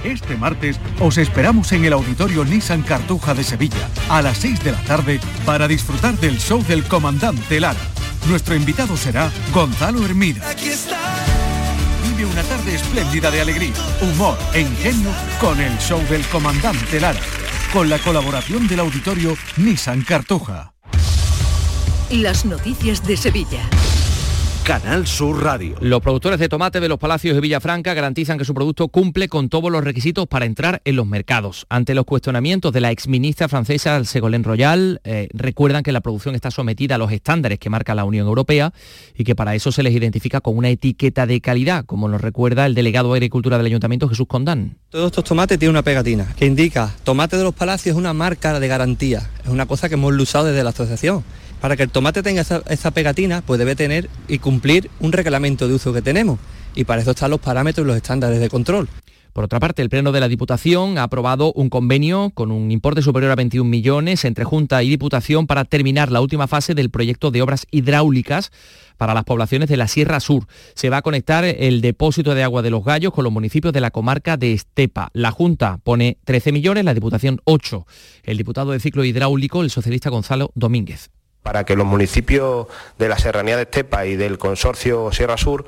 [0.03, 4.71] Este martes os esperamos en el Auditorio Nissan Cartuja de Sevilla a las 6 de
[4.71, 7.79] la tarde para disfrutar del show del comandante Lara
[8.27, 10.53] nuestro invitado será Gonzalo Hermida.
[12.03, 15.09] Vive una tarde espléndida de alegría, humor e ingenio
[15.39, 17.19] con el show del comandante Lara,
[17.73, 20.73] con la colaboración del auditorio Nissan Cartuja.
[22.09, 23.61] Las noticias de Sevilla.
[24.71, 25.75] Canal Sur Radio.
[25.81, 29.49] Los productores de tomate de los Palacios de Villafranca garantizan que su producto cumple con
[29.49, 31.65] todos los requisitos para entrar en los mercados.
[31.67, 36.51] Ante los cuestionamientos de la exministra francesa Ségolène Royal, eh, recuerdan que la producción está
[36.51, 38.71] sometida a los estándares que marca la Unión Europea
[39.13, 42.65] y que para eso se les identifica con una etiqueta de calidad, como nos recuerda
[42.65, 44.77] el delegado de Agricultura del Ayuntamiento Jesús Condán.
[44.89, 48.57] Todos estos tomates tienen una pegatina que indica tomate de los Palacios es una marca
[48.57, 49.29] de garantía.
[49.43, 51.25] Es una cosa que hemos usado desde la asociación
[51.61, 55.75] para que el tomate tenga esa, pegatina, pues debe tener y cumplir un reglamento de
[55.75, 56.39] uso que tenemos.
[56.75, 58.89] Y para eso están los parámetros y los estándares de control.
[59.31, 63.01] Por otra parte, el Pleno de la Diputación ha aprobado un convenio con un importe
[63.01, 67.31] superior a 21 millones entre Junta y Diputación para terminar la última fase del proyecto
[67.31, 68.51] de obras hidráulicas
[68.97, 70.47] para las poblaciones de la Sierra Sur.
[70.75, 73.79] Se va a conectar el depósito de agua de los gallos con los municipios de
[73.79, 75.11] la comarca de Estepa.
[75.13, 77.85] La Junta pone 13 millones, la Diputación 8.
[78.23, 81.09] El diputado de ciclo hidráulico, el socialista Gonzalo Domínguez
[81.43, 82.67] para que los municipios
[82.97, 85.65] de la Serranía de Estepa y del consorcio Sierra Sur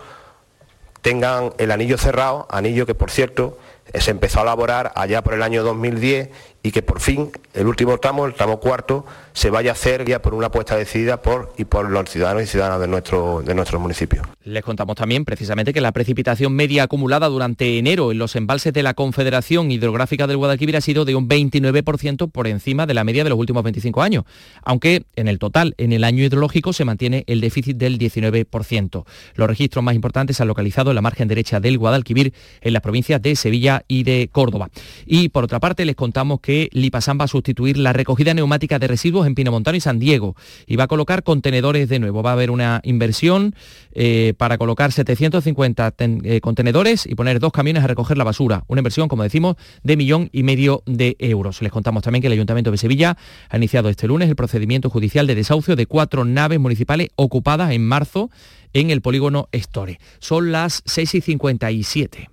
[1.01, 3.57] tengan el anillo cerrado, anillo que por cierto
[3.93, 6.30] se empezó a elaborar allá por el año 2010
[6.66, 10.22] y que por fin el último tramo, el tramo cuarto, se vaya a hacer ya
[10.22, 13.82] por una apuesta decidida por y por los ciudadanos y ciudadanas de nuestro, de nuestro
[13.82, 14.22] municipio.
[14.45, 18.82] Les contamos también precisamente que la precipitación media acumulada durante enero en los embalses de
[18.82, 23.26] la Confederación Hidrográfica del Guadalquivir ha sido de un 29% por encima de la media
[23.26, 24.24] de los últimos 25 años,
[24.64, 29.05] aunque en el total, en el año hidrológico, se mantiene el déficit del 19%.
[29.36, 32.82] Los registros más importantes se han localizado en la margen derecha del Guadalquivir, en las
[32.82, 34.70] provincias de Sevilla y de Córdoba.
[35.05, 38.77] Y por otra parte, les contamos que que Lipasán va a sustituir la recogida neumática
[38.77, 40.35] de residuos en Pinomontano y San Diego
[40.67, 42.21] y va a colocar contenedores de nuevo.
[42.21, 43.55] Va a haber una inversión
[43.93, 48.65] eh, para colocar 750 eh, contenedores y poner dos camiones a recoger la basura.
[48.67, 51.59] Una inversión, como decimos, de millón y medio de euros.
[51.63, 53.17] Les contamos también que el Ayuntamiento de Sevilla
[53.49, 57.83] ha iniciado este lunes el procedimiento judicial de desahucio de cuatro naves municipales ocupadas en
[57.83, 58.29] marzo
[58.73, 59.99] en el polígono Store.
[60.19, 62.29] Son las 6 y 57.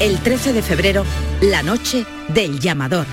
[0.00, 1.04] El 13 de febrero,
[1.40, 3.04] la noche del llamador.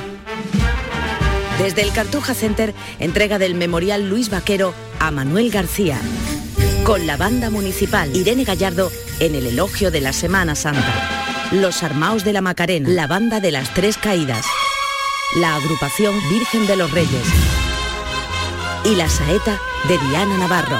[1.57, 5.97] Desde el Cartuja Center, entrega del Memorial Luis Vaquero a Manuel García.
[6.83, 11.49] Con la banda municipal Irene Gallardo en el elogio de la Semana Santa.
[11.53, 14.45] Los Armaos de la Macarena, la banda de las Tres Caídas.
[15.37, 17.25] La agrupación Virgen de los Reyes.
[18.83, 20.77] Y la saeta de Diana Navarro.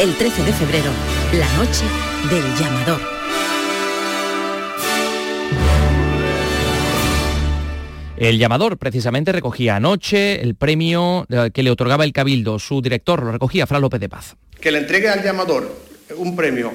[0.00, 0.90] El 13 de febrero,
[1.32, 1.84] la noche
[2.28, 3.00] del llamador.
[8.16, 12.58] El llamador precisamente recogía anoche el premio eh, que le otorgaba el Cabildo.
[12.58, 14.36] Su director lo recogía, Fran López de Paz.
[14.60, 15.74] Que le entregue al llamador
[16.16, 16.70] un premio,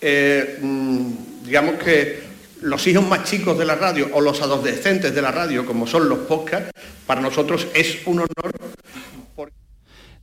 [0.00, 2.30] eh, mm, digamos que
[2.62, 6.08] los hijos más chicos de la radio o los adolescentes de la radio, como son
[6.08, 6.72] los podcasts,
[7.06, 8.52] para nosotros es un honor.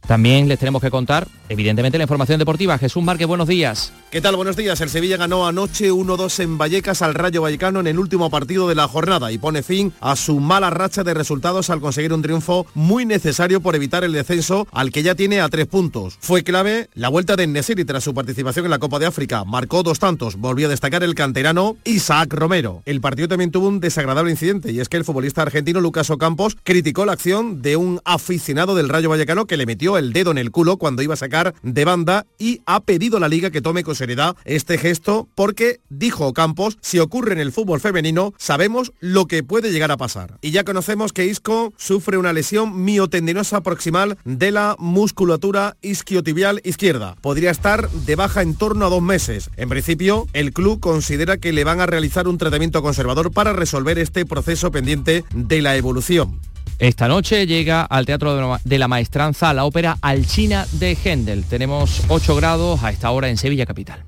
[0.08, 2.78] También les tenemos que contar, evidentemente, la información deportiva.
[2.78, 3.92] Jesús Márquez, buenos días.
[4.10, 4.38] ¿Qué tal?
[4.38, 4.80] Buenos días.
[4.80, 8.76] El Sevilla ganó anoche 1-2 en Vallecas al Rayo Vallecano en el último partido de
[8.76, 12.66] la jornada y pone fin a su mala racha de resultados al conseguir un triunfo
[12.74, 16.18] muy necesario por evitar el descenso al que ya tiene a tres puntos.
[16.22, 19.44] Fue clave la vuelta de Nesiri tras su participación en la Copa de África.
[19.44, 20.38] Marcó dos tantos.
[20.38, 22.82] Volvió a destacar el canterano Isaac Romero.
[22.86, 26.56] El partido también tuvo un desagradable incidente y es que el futbolista argentino Lucas Ocampos
[26.64, 30.38] criticó la acción de un aficionado del Rayo Vallecano que le metió el dedo en
[30.38, 33.62] el culo cuando iba a sacar de banda y ha pedido a la liga que
[33.62, 38.92] tome con seriedad este gesto porque, dijo Campos, si ocurre en el fútbol femenino, sabemos
[39.00, 40.38] lo que puede llegar a pasar.
[40.42, 47.16] Y ya conocemos que Isco sufre una lesión miotendinosa proximal de la musculatura isquiotibial izquierda.
[47.22, 49.50] Podría estar de baja en torno a dos meses.
[49.58, 54.00] En principio, el club considera que le van a realizar un tratamiento conservador para resolver
[54.00, 56.40] este proceso pendiente de la evolución.
[56.80, 61.44] Esta noche llega al Teatro de la Maestranza la ópera Alchina de Händel.
[61.44, 64.04] Tenemos 8 grados a esta hora en Sevilla Capital.